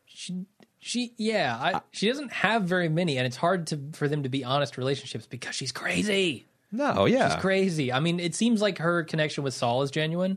[0.07, 0.45] she,
[0.79, 4.29] she, yeah, I, she doesn't have very many, and it's hard to for them to
[4.29, 6.47] be honest relationships because she's crazy.
[6.71, 7.31] No, yeah.
[7.31, 7.93] She's crazy.
[7.93, 10.37] I mean, it seems like her connection with Saul is genuine.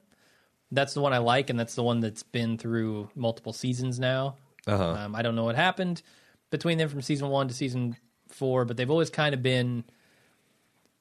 [0.72, 4.38] That's the one I like, and that's the one that's been through multiple seasons now.
[4.68, 4.92] Uh-huh.
[4.92, 6.02] Um, I don't know what happened
[6.50, 7.96] between them from season one to season
[8.30, 9.84] four, but they've always kind of been,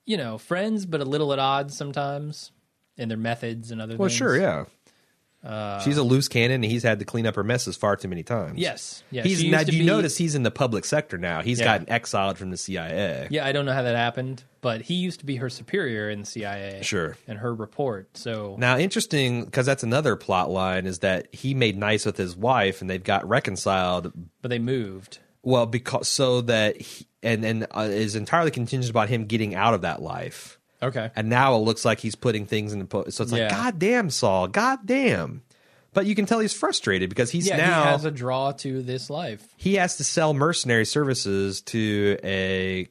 [0.05, 2.51] you know, friends, but a little at odds sometimes
[2.97, 4.21] in their methods and other Well, things.
[4.21, 4.65] Well, sure, yeah.
[5.45, 8.09] Uh, She's a loose cannon, and he's had to clean up her messes far too
[8.09, 8.59] many times.
[8.59, 9.05] Yes.
[9.13, 9.23] Yeah.
[9.23, 9.63] he's now.
[9.63, 11.43] Do you be- notice he's in the public sector now?
[11.43, 11.67] He's Yeah.
[11.67, 13.29] gotten exiled from the CIA.
[13.31, 16.21] Yeah, I don't know how that happened, but he used to be her superior in
[16.21, 16.81] the CIA.
[16.83, 17.17] Sure.
[17.29, 18.17] And her report.
[18.17, 22.35] So Now, interesting because that's another plot line is that he made nice with his
[22.37, 24.13] wife, and they've got reconciled.
[24.43, 25.21] but they moved.
[25.43, 29.75] Well, because so that he, and and uh, is entirely contingent about him getting out
[29.75, 30.59] of that life.
[30.83, 31.11] Okay.
[31.17, 33.51] And now it looks like he's putting things in the po- so it's like Yeah.
[33.51, 35.43] God damn Saul, God damn.
[35.95, 38.83] But you can tell he's frustrated because he's yeah, now he has a draw to
[38.83, 39.43] this life.
[39.57, 42.87] he has to sell mercenary services to a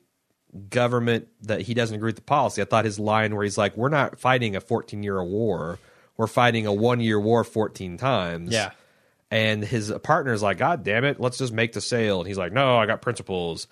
[0.70, 2.62] government that he doesn't agree with the policy.
[2.62, 5.80] I thought his line where he's like, "We're not fighting a 14 year war.
[6.18, 8.72] We're fighting a one year war 14 times." Yeah.
[9.30, 12.38] And his partner is like, "God damn it, let's just make the sale." And he's
[12.38, 13.68] like, "No, I got principles."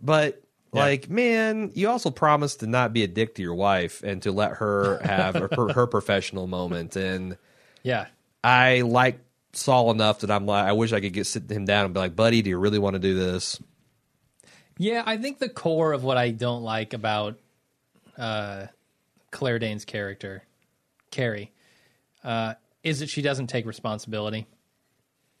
[0.00, 0.42] But
[0.74, 0.80] Yeah.
[0.82, 4.30] like, man, you also promised to not be a dick to your wife and to
[4.32, 6.96] let her have her, her professional moment.
[6.96, 7.36] And
[7.82, 8.06] Yeah.
[8.44, 9.20] I like
[9.52, 12.00] Saul enough that I'm like, I wish I could get sit him down and be
[12.00, 13.60] like, buddy, do you really want to do this?
[14.78, 17.38] Yeah, I think the core of what I don't like about
[18.16, 18.66] uh,
[19.30, 20.44] Claire Dane's character,
[21.10, 21.52] Carrie,
[22.24, 24.46] uh, is that she doesn't take responsibility.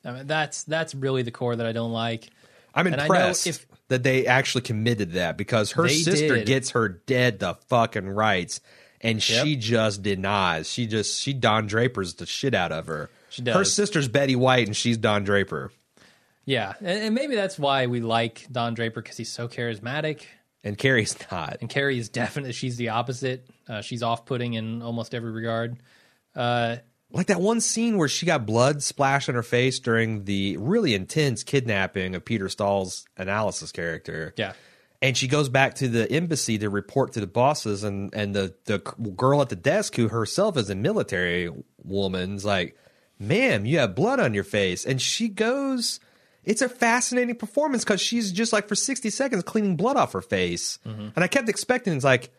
[0.04, 2.28] I mean, that's that's really the core that I don't like.
[2.74, 6.46] I'm And impressed if- that they actually committed that because her sister did.
[6.46, 8.60] gets her dead the fucking rights,
[9.00, 10.70] and she just denies.
[10.70, 13.10] She just she Don Draper's the shit out of her.
[13.30, 13.54] She does.
[13.56, 15.72] Her sister's Betty White, and she's Don Draper.
[16.44, 20.22] Yeah, and, and maybe that's why we like Don Draper because he's so charismatic.
[20.62, 21.56] And Carrie's not.
[21.60, 23.48] And Carrie is definitely she's the opposite.
[23.68, 25.78] Uh, she's off-putting in almost every regard.
[26.36, 26.76] Uh,
[27.12, 30.94] like that one scene where she got blood splashed on her face during the really
[30.94, 34.32] intense kidnapping of Peter Stahl's analysis character.
[34.36, 34.52] Yeah.
[35.02, 38.54] And she goes back to the embassy to report to the bosses, and, and the,
[38.66, 41.50] the girl at the desk, who herself is a military
[41.82, 42.76] woman's like,
[43.18, 44.84] Ma'am, you have blood on your face.
[44.84, 46.00] And she goes,
[46.44, 50.20] It's a fascinating performance because she's just like for 60 seconds cleaning blood off her
[50.20, 50.78] face.
[50.86, 51.08] Mm-hmm.
[51.14, 52.30] And I kept expecting, it's like,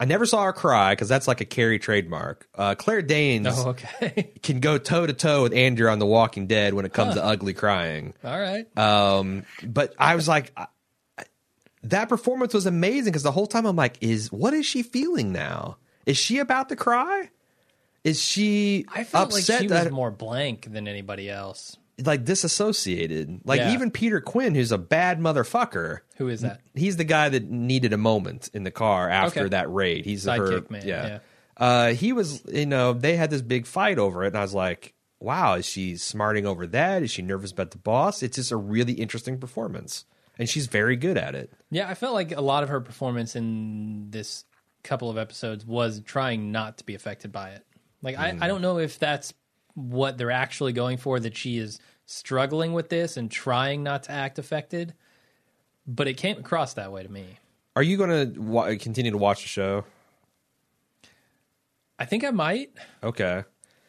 [0.00, 2.48] I never saw her cry because that's like a Carrie trademark.
[2.54, 3.68] Uh, Claire Danes Oh,
[4.02, 4.32] okay.
[4.42, 7.24] can go toe to toe with Andrew on The Walking Dead when it comes to
[7.24, 8.14] ugly crying.
[8.24, 8.66] All right.
[8.78, 10.66] Um, but I was like, I-
[11.82, 15.32] that performance was amazing because the whole time I'm like, is what is she feeling
[15.32, 15.76] now?
[16.06, 17.30] Is she about to cry?
[18.04, 21.76] Is she I felt like upset she was that more blank than anybody else.
[22.04, 23.40] Like disassociated?
[23.44, 23.72] Like Yeah.
[23.72, 26.00] even Peter Quinn, who's a bad motherfucker.
[26.16, 26.60] Who is that?
[26.74, 29.48] He's the guy that needed a moment in the car after Okay.
[29.50, 30.04] that raid.
[30.04, 31.06] He's her, Sidekick man, yeah.
[31.06, 31.18] yeah.
[31.56, 34.54] Uh, he was, you know, they had this big fight over it, and I was
[34.54, 37.02] like, "Wow, is she smarting over that?
[37.02, 40.06] Is she nervous about the boss?" It's just a really interesting performance,
[40.38, 41.52] and she's very good at it.
[41.70, 44.44] Yeah, I felt like a lot of her performance in this
[44.84, 47.66] couple of episodes was trying not to be affected by it.
[48.00, 49.34] Like, I, I don't know if that's
[49.80, 54.12] what they're actually going for, that she is struggling with this and trying not to
[54.12, 54.94] act affected,
[55.86, 57.24] but it came across that way to me.
[57.76, 59.84] Are you going to wa- continue to watch the show?
[61.98, 62.70] I think I might.
[63.02, 63.44] Okay.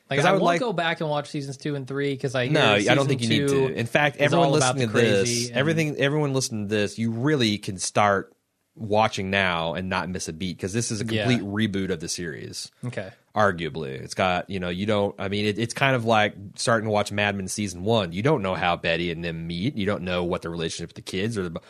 [0.10, 2.36] Like, I, I would won't like- go back and watch seasons two and three because
[2.36, 3.68] I No, I don't think you need to.
[3.74, 8.34] In fact, everyone listening to this, everything, everyone listening to this, you really can start
[8.76, 11.26] watching now and not miss a beat because this is a Yeah.
[11.28, 12.72] complete reboot of the series.
[12.86, 13.10] Okay.
[13.36, 13.90] arguably.
[14.02, 16.92] It's got, you know, you don't, I mean, it, it's kind of like starting to
[16.92, 18.12] watch Mad Men season one.
[18.12, 19.76] You don't know how Betty and them meet.
[19.76, 21.62] You don't know what the relationship with the kids or the,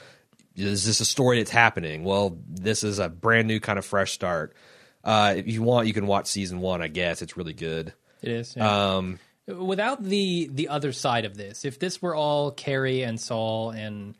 [0.56, 2.04] is this a story that's happening?
[2.04, 4.56] Well, this is a brand new kind of fresh start.
[5.04, 7.22] Uh, if you want, you can watch season one, I guess.
[7.22, 7.94] It's really good.
[8.24, 8.56] It is.
[8.56, 8.94] yeah.
[8.96, 13.72] Um, without the the other side of this if this were all carrie and saul
[13.72, 14.16] and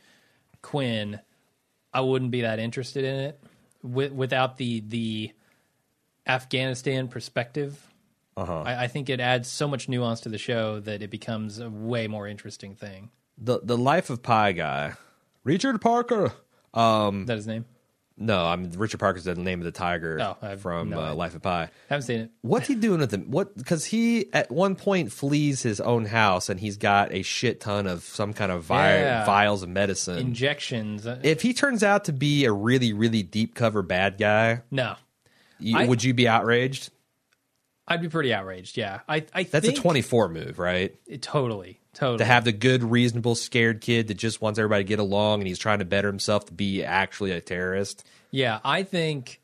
[0.62, 1.20] quinn
[1.94, 3.40] i wouldn't be that interested in it
[3.84, 5.32] Wi- without the the
[6.28, 7.88] afghanistan perspective
[8.38, 8.62] uh-huh.
[8.62, 11.70] I, I think it adds so much nuance to the show that it becomes a
[11.70, 14.94] way more interesting thing The, the Life of Pi guy,
[15.44, 16.32] Richard Parker.
[17.22, 17.66] is that his name
[18.18, 21.14] No, I'm Richard Parker's the name of the tiger Oh, from no uh, idea.
[21.16, 21.70] Life of Pi.
[21.90, 23.32] haven't seen it What's he doing with him?
[23.32, 23.58] What?
[23.58, 27.88] Because he at one point flees his own house and he's got a shit ton
[27.88, 29.26] of some kind of vi- Yeah.
[29.26, 30.18] vials of medicine.
[30.20, 34.62] injections uh, if he turns out to be a really, really deep cover bad guy,
[34.70, 34.96] no
[35.60, 36.92] you, I- would you be outraged?
[37.88, 40.96] i'd be pretty outraged yeah i i That's think a 24 move, right?
[41.08, 44.88] it, totally totally To have the good, reasonable, scared kid that just wants everybody to
[44.88, 48.06] get along and he's trying to better himself to be actually a terrorist.
[48.32, 49.40] Yeah, I think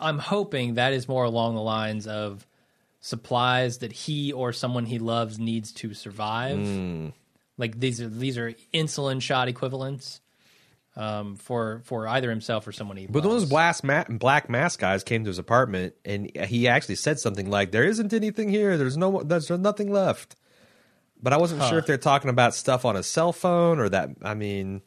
[0.00, 2.46] I'm hoping that is more along the lines of
[3.00, 6.58] supplies that he or someone he loves needs to survive.
[6.58, 7.08] Hmm.
[7.58, 10.20] Like these are these are insulin shot equivalents
[10.96, 13.42] um, for for either himself or someone he But loves.
[13.42, 17.48] those black, ma- black mask guys came to his apartment and he actually said something
[17.50, 18.76] like, "There isn't anything here.
[18.76, 19.22] There's no.
[19.22, 20.34] There's nothing left."
[21.24, 24.10] But I wasn't sure if they're talking about stuff on a cell phone or that.
[24.20, 24.82] I mean,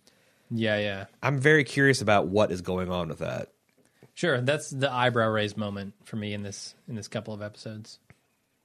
[0.51, 3.49] yeah, yeah, I'm very curious about what is going on with that.
[4.13, 4.39] sure.
[4.39, 7.97] That's the eyebrow raise moment for me in this in this couple of episodes.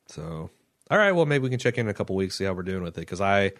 [0.06, 0.50] So,
[0.90, 2.62] all right, well, maybe we can check in, in a couple weeks, see how we're
[2.62, 3.00] doing with it.
[3.00, 3.52] Because I,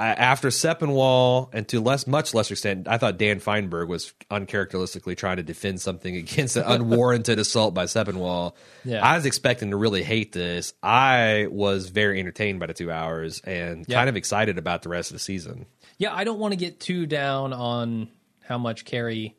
[0.00, 5.14] I, after Sepinwall, and to less, much lesser extent, I thought Dan Fienberg was uncharacteristically
[5.14, 8.54] trying to defend something against an unwarranted assault by Sepinwall.
[8.84, 9.04] Yeah.
[9.06, 10.72] I was expecting to really hate this.
[10.82, 13.96] I was very entertained by the two hours and Yeah.
[13.98, 15.66] kind of excited about the rest of the season.
[15.98, 18.08] Yeah, I don't want to get too down on
[18.42, 19.36] how much Carrie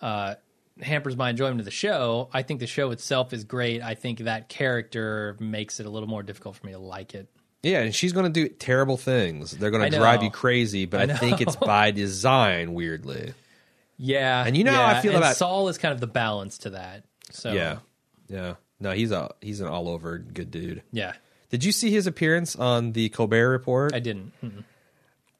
[0.00, 0.36] uh,
[0.80, 2.28] hampers my enjoyment of the show.
[2.32, 3.82] I think the show itself is great.
[3.82, 7.28] I think that character makes it a little more difficult for me to like it.
[7.64, 9.50] Yeah, and she's going to do terrible things.
[9.52, 13.34] They're going to drive you crazy, but I I, think it's by design, weirdly.
[13.96, 16.58] Yeah, And you know how I feel and about- Saul is kind of the balance
[16.58, 17.04] to that.
[17.30, 17.78] So Yeah,
[18.28, 18.54] yeah.
[18.80, 20.82] No, he's a he's an all over good dude.
[20.92, 21.12] yeah,
[21.50, 23.94] Did you see his appearance on the Colbert Report?
[23.94, 24.32] I didn't.
[24.44, 24.64] Mm-mm.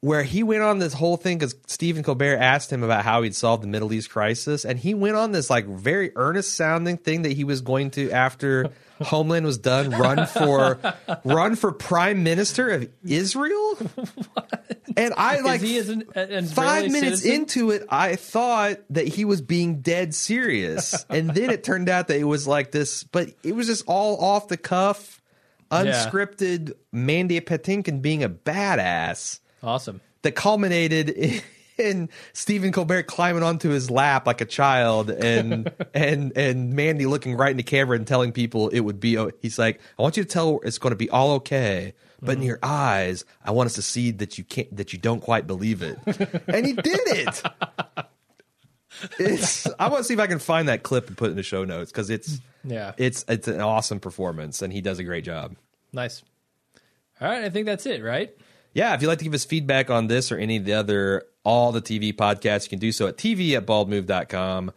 [0.05, 3.35] Where he went on this whole thing because Stephen Colbert asked him about how he'd
[3.35, 7.23] solved the Middle East crisis, and he went on this like very earnest sounding thing
[7.23, 8.69] that he was going to after
[9.01, 10.77] Homeland was done run for
[11.23, 13.77] run for Prime Minister of Israel.
[14.97, 17.31] And I like is an, an five minutes citizen?
[17.41, 22.07] into it, I thought that he was being dead serious, and then it turned out
[22.07, 25.21] that it was like this, but it was just all off the cuff,
[25.69, 26.75] unscripted.
[26.93, 30.01] Mandy Patinkin being a badass Awesome.
[30.21, 31.41] that culminated in,
[31.77, 37.35] and Stephen Colbert climbing onto his lap like a child, and and and Mandy looking
[37.35, 39.17] right in the camera and telling people it would be.
[39.41, 42.37] He's like, I want you to tell it's going to be all okay, but in
[42.39, 42.47] mm-hmm.
[42.47, 45.81] your eyes, I want us to see that you can't that you don't quite believe
[45.81, 45.97] it,
[46.47, 47.43] and he did it.
[49.19, 49.67] It's.
[49.77, 51.43] I want to see if I can find that clip and put it in the
[51.43, 52.93] show notes because it's Yeah.
[52.97, 55.57] it's it's an awesome performance, and he does a great job.
[55.91, 56.23] Nice.
[57.19, 58.33] All right, I think that's it, right?
[58.75, 61.23] Yeah, if you'd like to give us feedback on this or any of the other
[61.43, 64.71] all the TV podcasts, you can do so at TV at baldmove.com.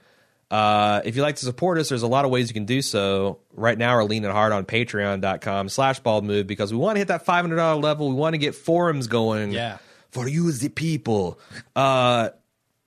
[0.51, 2.81] Uh, if you'd like to support us, there's a lot of ways you can do
[2.81, 3.41] so.
[3.53, 7.27] Right now, we're leaning hard on patreon.com slash baldmove because we want to hit that
[7.27, 8.09] $500 level.
[8.09, 9.77] We want to get forums going Yeah.
[10.11, 11.39] for you as the people.
[11.77, 12.31] Uh,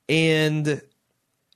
[0.09, 0.81] and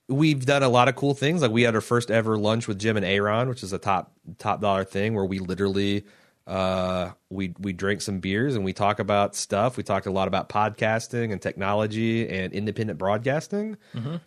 [0.08, 1.42] we've done a lot of cool things.
[1.42, 4.12] Like we had our first ever lunch with Jim and Aaron, which is a top
[4.38, 6.06] top dollar thing where we literally
[6.48, 9.78] uh we we drink some beers and we talk about stuff.
[9.78, 13.78] We talked a lot about podcasting and technology and independent broadcasting.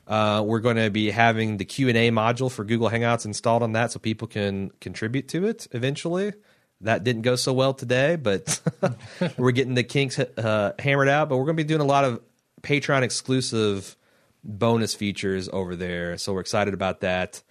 [0.06, 3.62] Uh, we're going to be having the Q and A module for Google Hangouts installed
[3.62, 6.32] on that, so people can contribute to it eventually.
[6.80, 8.60] That didn't go so well today, but
[9.36, 11.28] we're getting the kinks uh, hammered out.
[11.28, 12.20] But we're going to be doing a lot of
[12.62, 13.96] Patreon exclusive
[14.44, 16.18] bonus features over there.
[16.18, 17.42] So we're excited about that.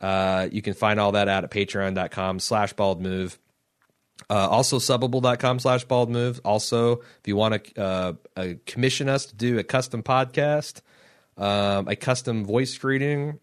[0.00, 3.38] Uh, you can find all that out at patreon.com slash bald move.
[4.28, 6.40] Uh, also subbable.com slash bald move.
[6.44, 10.82] Also, if you want to uh, uh, commission us to do a custom podcast,
[11.36, 13.40] um, a custom voice greeting,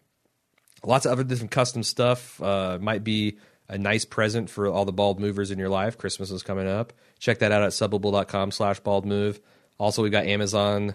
[0.84, 2.40] lots of other different custom stuff.
[2.42, 5.98] Uh, might be a nice present for all the bald movers in your life.
[5.98, 6.92] Christmas is coming up.
[7.18, 9.40] Check that out at subbable.com slash bald move.
[9.78, 10.94] Also, we've got Amazon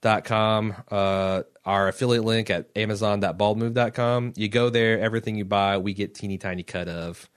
[0.00, 5.92] dot com uh our affiliate link at amazon.baldmove.com you go there everything you buy we
[5.92, 7.28] get teeny tiny cut of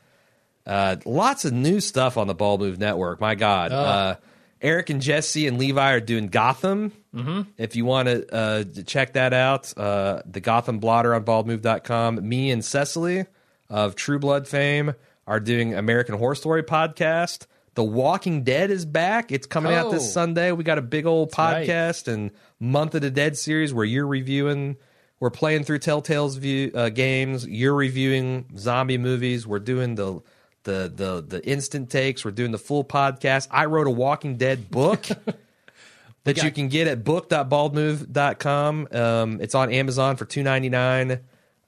[0.66, 3.20] uh lots of new stuff on the Bald Move network.
[3.22, 3.72] My god.
[3.72, 4.16] Uh.
[4.64, 6.92] Eric and jesse and levi are doing gotham.
[7.16, 7.42] Mm-hmm.
[7.58, 12.52] if you want to uh check that out uh the gotham blotter on baldmove.com me
[12.52, 13.26] and cecily
[13.70, 14.94] of true blood fame
[15.28, 17.48] are doing american horror story podcast.
[17.74, 19.32] The walking dead is back.
[19.32, 19.92] It's coming out Oh.
[19.92, 20.52] this sunday.
[20.52, 21.68] We got a big old right.
[21.68, 24.78] podcast and month of the dead series where you're reviewing
[25.20, 27.48] we're playing through telltale's view uh, games.
[27.48, 29.46] You're reviewing zombie movies.
[29.48, 30.22] We're doing the
[30.64, 34.70] the the the instant takes we're doing the full podcast i wrote a walking dead
[34.70, 35.06] book
[36.24, 41.20] that got- you can get at book.baldmove.com um, it's on amazon for 299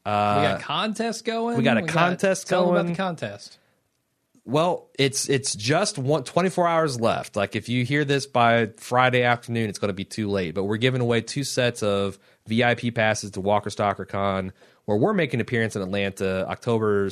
[0.06, 1.58] we got a contest going.
[1.58, 2.64] we got a contest going.
[2.64, 3.58] tell them about the contest.
[4.46, 7.38] Well, it's it's just one, 24 hours left.
[7.38, 10.54] Like if you hear this by Friday afternoon, it's going to be too late.
[10.56, 14.52] But we're giving away two sets of VIP passes to Walker Stalker Con,
[14.84, 17.10] where we're making an appearance in Atlanta, October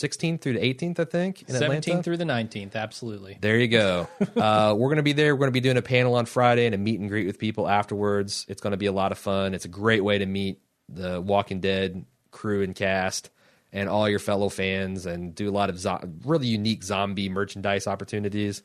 [0.00, 1.42] 16th through the 18th, I think.
[1.42, 1.66] In Atlanta.
[1.66, 3.38] Seventeenth through the nineteenth, absolutely.
[3.40, 4.08] There you go.
[4.36, 5.34] uh, we're going to be there.
[5.34, 7.38] We're going to be doing a panel on Friday and a meet and greet with
[7.38, 8.44] people afterwards.
[8.48, 9.54] It's going to be a lot of fun.
[9.54, 13.30] It's a great way to meet the Walking Dead crew and cast
[13.72, 17.86] and all your fellow fans and do a lot of zo- really unique zombie merchandise
[17.86, 18.62] opportunities.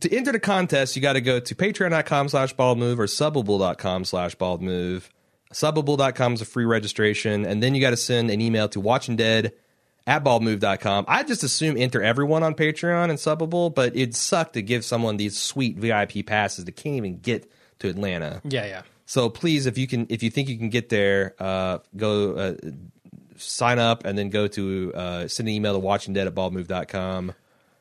[0.00, 4.04] To enter the contest, you got to go to patreon.com slash bald move or subbable.com
[4.04, 5.10] slash bald move.
[5.52, 7.44] Subbable.com is a free registration.
[7.44, 9.52] And then you got to send an email to watching dead
[10.06, 11.04] at baldmove.com.
[11.08, 15.16] I just assume enter everyone on Patreon and Subbable, but it'd suck to give someone
[15.16, 17.50] these sweet VIP passes that can't even get
[17.80, 18.40] to Atlanta.
[18.44, 18.82] Yeah, yeah.
[19.06, 22.54] So please, if you can, if you think you can get there, uh, go uh,
[23.36, 27.34] sign up and then go to uh, send an email to watchingdead at baldmove.com.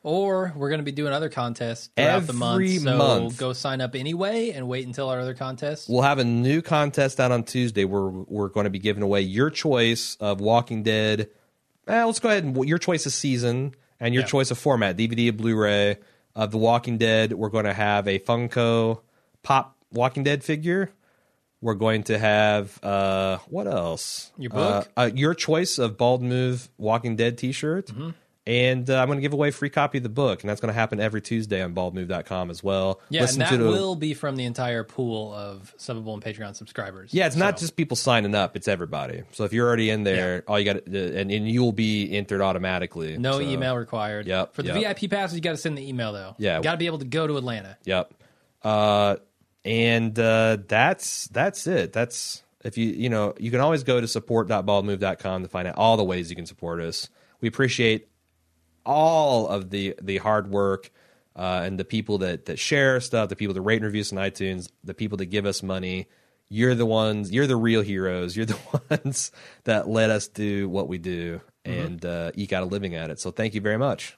[0.03, 2.81] Or we're going to be doing other contests throughout the month.
[2.81, 3.37] So month.
[3.37, 5.87] go sign up anyway and wait until our other contests.
[5.87, 9.21] We'll have a new contest out on Tuesday where we're going to be giving away
[9.21, 11.29] your choice of Walking Dead.
[11.87, 14.27] Eh, let's go ahead and your choice of season and your Yeah.
[14.27, 15.97] choice of format, DVD Blu-ray
[16.35, 17.33] of The Walking Dead.
[17.33, 19.01] We're going to have a Funko
[19.43, 20.91] Pop Walking Dead figure.
[21.59, 24.31] We're going to have uh, what else?
[24.37, 24.89] Your book?
[24.97, 27.87] Uh, uh, your choice of Bald Move Walking Dead T-shirt.
[27.87, 28.09] Mm-hmm.
[28.47, 30.59] And uh, I'm going to give away a free copy of the book, and that's
[30.59, 32.99] going to happen every Tuesday on baldmove.com as well.
[33.09, 36.55] yeah, Listen and that the- will be from the entire pool of Subbable and Patreon
[36.55, 37.13] subscribers.
[37.13, 39.21] Yeah, it's not just people signing up; it's everybody.
[39.33, 42.41] So if you're already in there, all you got, and, and you will be entered
[42.41, 43.15] automatically.
[43.15, 44.25] no So, email required.
[44.25, 44.97] Yep, For the yep.
[44.99, 46.33] VIP passes, you got to send the email though.
[46.39, 46.57] Yeah.
[46.57, 47.77] you got to be able to go to Atlanta.
[47.85, 48.11] Yep.
[48.63, 49.17] Uh,
[49.63, 51.93] and uh, that's that's it.
[51.93, 55.95] That's if you you know you can always go to support.baldmove.com to find out all
[55.97, 57.07] the ways you can support us.
[57.39, 58.07] We appreciate
[58.85, 60.91] all of the the hard work
[61.35, 64.11] uh, and the people that that share stuff, the people that rate and review us
[64.11, 66.07] on iTunes, the people that give us money.
[66.49, 67.31] You're the ones.
[67.31, 68.35] You're the real heroes.
[68.35, 68.57] You're the
[68.89, 69.31] ones
[69.63, 73.19] that let us do what we do and uh, eke out a living at it.
[73.19, 74.17] So thank you very much.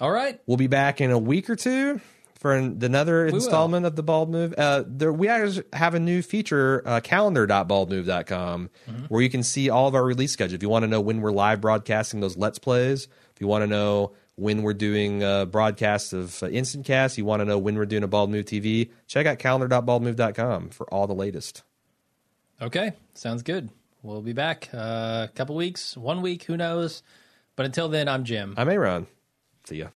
[0.00, 0.40] All right.
[0.46, 2.00] We'll be back in a week or two.
[2.42, 4.52] for an, another installment of the Bald Move.
[4.58, 9.04] Uh, there, we actually have a new feature, uh, calendar.baldmove.com, mm-hmm.
[9.04, 10.56] where you can see all of our release schedule.
[10.56, 13.06] If you want to know when we're live broadcasting those Let's Plays,
[13.42, 17.40] you want to know when we're doing uh, broadcasts of uh, Instant Cast, you want
[17.40, 21.14] to know when we're doing a Bald Move TV, check out calendar.baldmove.com for all the
[21.14, 21.64] latest.
[22.62, 23.68] Okay, sounds good.
[24.02, 27.02] We'll be back uh, a couple weeks, one week, who knows.
[27.56, 28.54] But until then, I'm Jim.
[28.56, 29.08] I'm Aaron.
[29.64, 29.88] See ya.